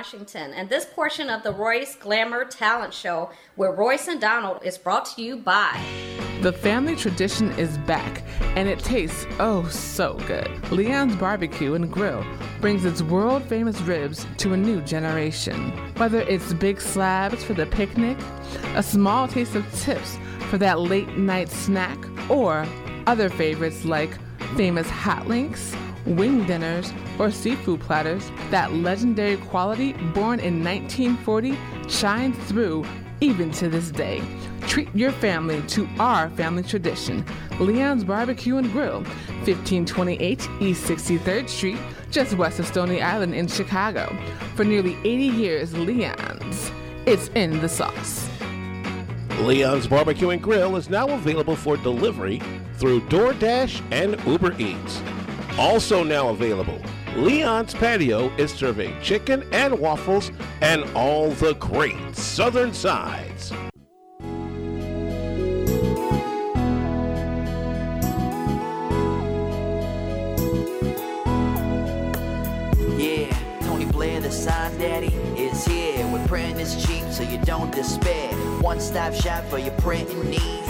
[0.00, 3.28] Washington, and this portion of the Royce Glamour Talent Show
[3.58, 5.78] with Royce and Donald is brought to you by.
[6.40, 8.22] The family tradition is back,
[8.56, 10.48] and it tastes oh so good.
[10.72, 12.24] Leon's Barbecue and Grill
[12.62, 15.70] brings its world famous ribs to a new generation.
[15.98, 18.16] Whether it's big slabs for the picnic,
[18.76, 20.16] a small taste of tips
[20.48, 21.98] for that late night snack,
[22.30, 22.66] or
[23.06, 24.18] other favorites like
[24.56, 31.56] famous hot links, wing dinners, or seafood platters, that legendary quality born in 1940
[31.88, 32.84] shines through
[33.20, 34.22] even to this day.
[34.62, 37.24] Treat your family to our family tradition.
[37.58, 39.02] Leon's Barbecue and Grill,
[39.44, 41.78] 1528 East 63rd Street,
[42.10, 44.16] just west of Stony Island in Chicago.
[44.54, 46.70] For nearly 80 years, Leon's.
[47.06, 48.28] It's in the sauce.
[49.40, 52.40] Leon's Barbecue and Grill is now available for delivery
[52.74, 55.00] through DoorDash and Uber Eats.
[55.58, 56.80] Also now available,
[57.16, 63.52] Leon's Patio is serving chicken and waffles and all the great southern sides.
[72.96, 76.06] Yeah, Tony Blair, the sign daddy, is here.
[76.12, 78.32] With printing is cheap, so you don't despair.
[78.60, 80.69] One stop shop for your printing needs.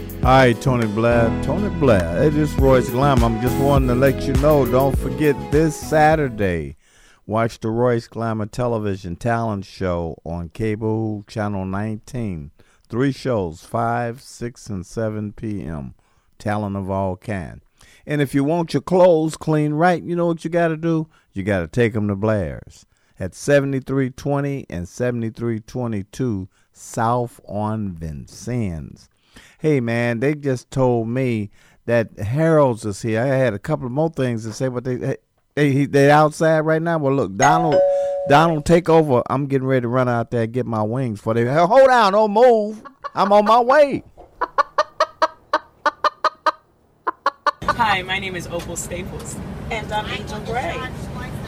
[0.23, 1.29] Right, Tony Blair.
[1.41, 2.21] Tony Blair.
[2.21, 3.23] It is Royce Glam.
[3.23, 4.67] I'm just wanting to let you know.
[4.67, 6.77] Don't forget this Saturday.
[7.25, 12.51] Watch the Royce Glamour Television Talent Show on cable channel 19.
[12.87, 15.95] Three shows, 5, 6, and 7 p.m.
[16.37, 17.61] Talent of all kind.
[18.05, 21.07] And if you want your clothes clean right, you know what you got to do?
[21.33, 22.85] You got to take them to Blair's
[23.19, 29.09] at 7320 and 7322 South on Vincennes.
[29.59, 31.51] Hey, man, they just told me
[31.85, 33.21] that Harold's is here.
[33.21, 35.17] I had a couple of more things to say, but they
[35.55, 36.97] they they outside right now.
[36.97, 37.79] Well, look, Donald,
[38.29, 39.23] Donald, take over.
[39.29, 41.45] I'm getting ready to run out there and get my wings for they.
[41.45, 42.83] Hold on, don't move.
[43.13, 44.03] I'm on my way.
[47.63, 49.35] Hi, my name is Opal Staples,
[49.71, 50.79] and I'm Angel Gray.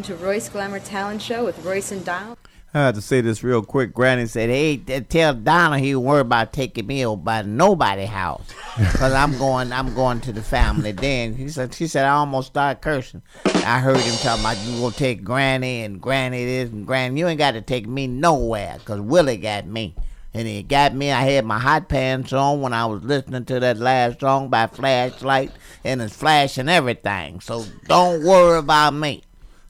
[0.00, 2.38] and listening to Royce Glamour Talent Show with Royce and Donald.
[2.72, 3.92] I have to say this real quick.
[3.92, 8.46] Granny said, "Hey, tell Donna he don't worry about taking me over by nobody house,
[8.94, 9.72] cause I'm going.
[9.72, 13.22] I'm going to the family." Then he said, "She said I almost started cursing.
[13.44, 17.18] I heard him talking about you gonna take Granny and Granny this and Granny.
[17.18, 19.94] You ain't got to take me nowhere, cause Willie got me."
[20.32, 21.10] And he got me.
[21.10, 24.68] I had my hot pants on when I was listening to that last song by
[24.68, 25.50] Flashlight,
[25.82, 27.40] and it's flashing everything.
[27.40, 29.24] So don't worry about me.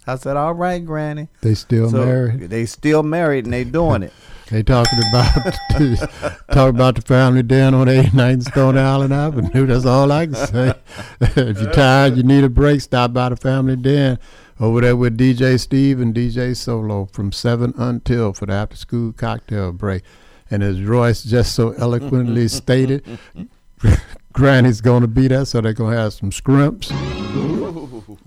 [0.06, 2.40] I said, "All right, Granny." They still So, married.
[2.50, 4.12] They still married and they doing it.
[4.50, 5.32] They talking about
[6.50, 9.64] talking about the family down on 89th Stony Island Avenue.
[9.64, 10.74] That's all I can say.
[11.20, 14.18] if you're tired, you need a break, stop by the family den
[14.58, 19.12] over there with DJ Steve and DJ Solo from seven until for the after school
[19.12, 20.02] cocktail break.
[20.50, 23.04] And as Royce just so eloquently stated,
[24.32, 26.90] Granny's gonna be there, so they're gonna have some scrimps.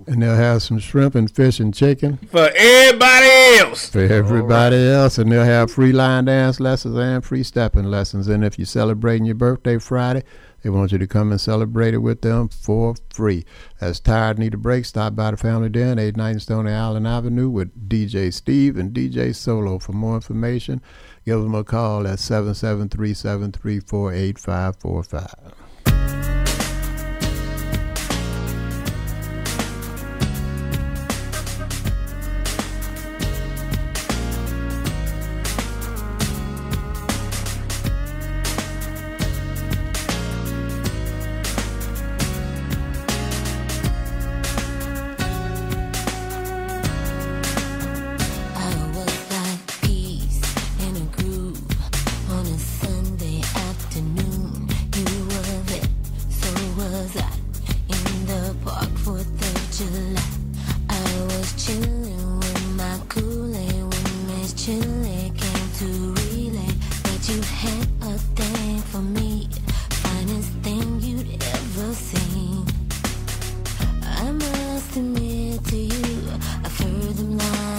[0.06, 3.90] And they'll have some shrimp and fish and chicken For everybody else.
[3.90, 8.28] for everybody else, and they'll have free line dance lessons and free stepping lessons.
[8.28, 10.24] And if you're celebrating your birthday Friday,
[10.62, 13.46] they want you to come and celebrate it with them for free.
[13.82, 17.90] As tired, need a break, stop by the Family Den, 890 Stony Island Avenue with
[17.90, 19.80] DJ Steve and DJ Solo.
[19.80, 20.82] For more information,
[21.26, 25.54] give them a call at 773 734 8545.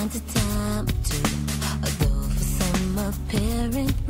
[0.05, 1.23] A time two.
[1.83, 4.04] Although for some apparent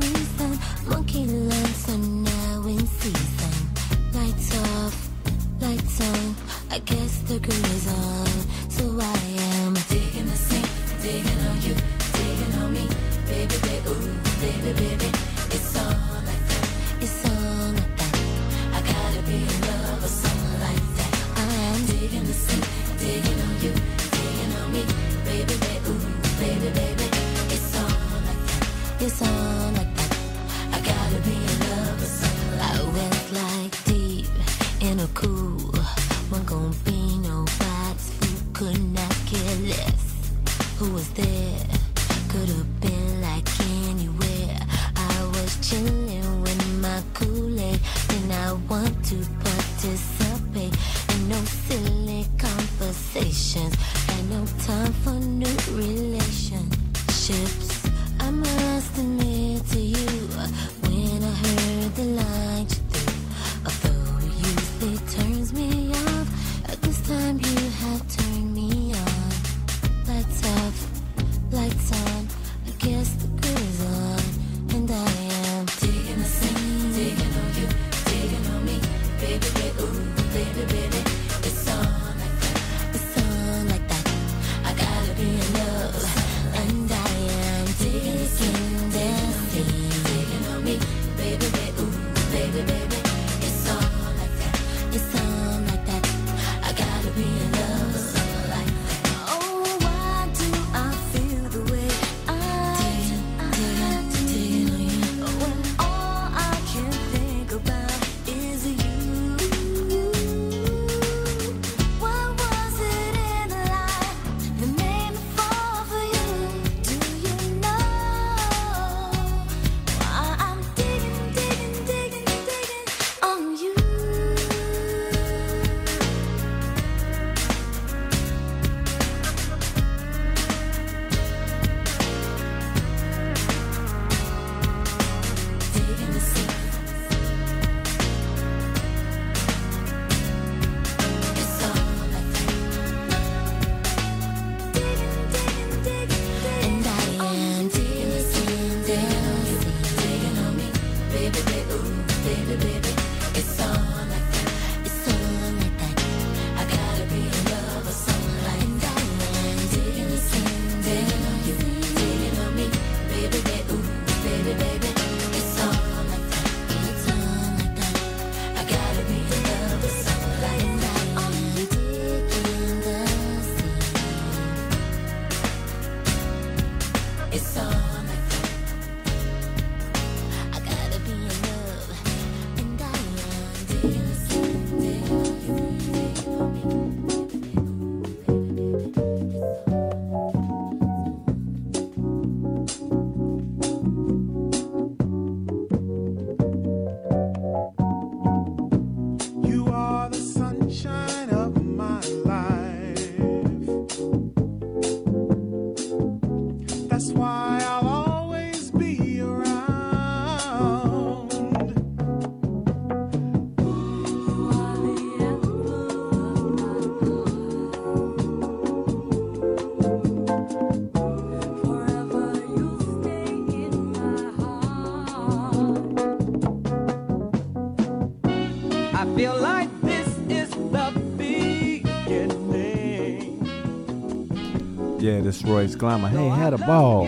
[235.43, 236.09] Royce Glamour.
[236.09, 237.07] Hey, had a ball.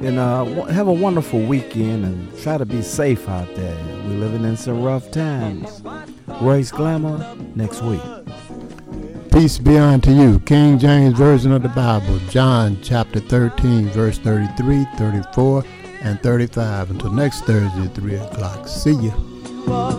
[0.00, 3.76] And uh, have a wonderful weekend and try to be safe out there.
[4.04, 5.82] We're living in some rough times.
[6.40, 8.00] Royce Glamour next week.
[9.32, 10.40] Peace be unto you.
[10.40, 15.64] King James Version of the Bible, John chapter 13, verse 33, 34,
[16.02, 16.90] and 35.
[16.90, 18.66] Until next Thursday at 3 o'clock.
[18.66, 19.14] See ya.
[19.16, 19.97] You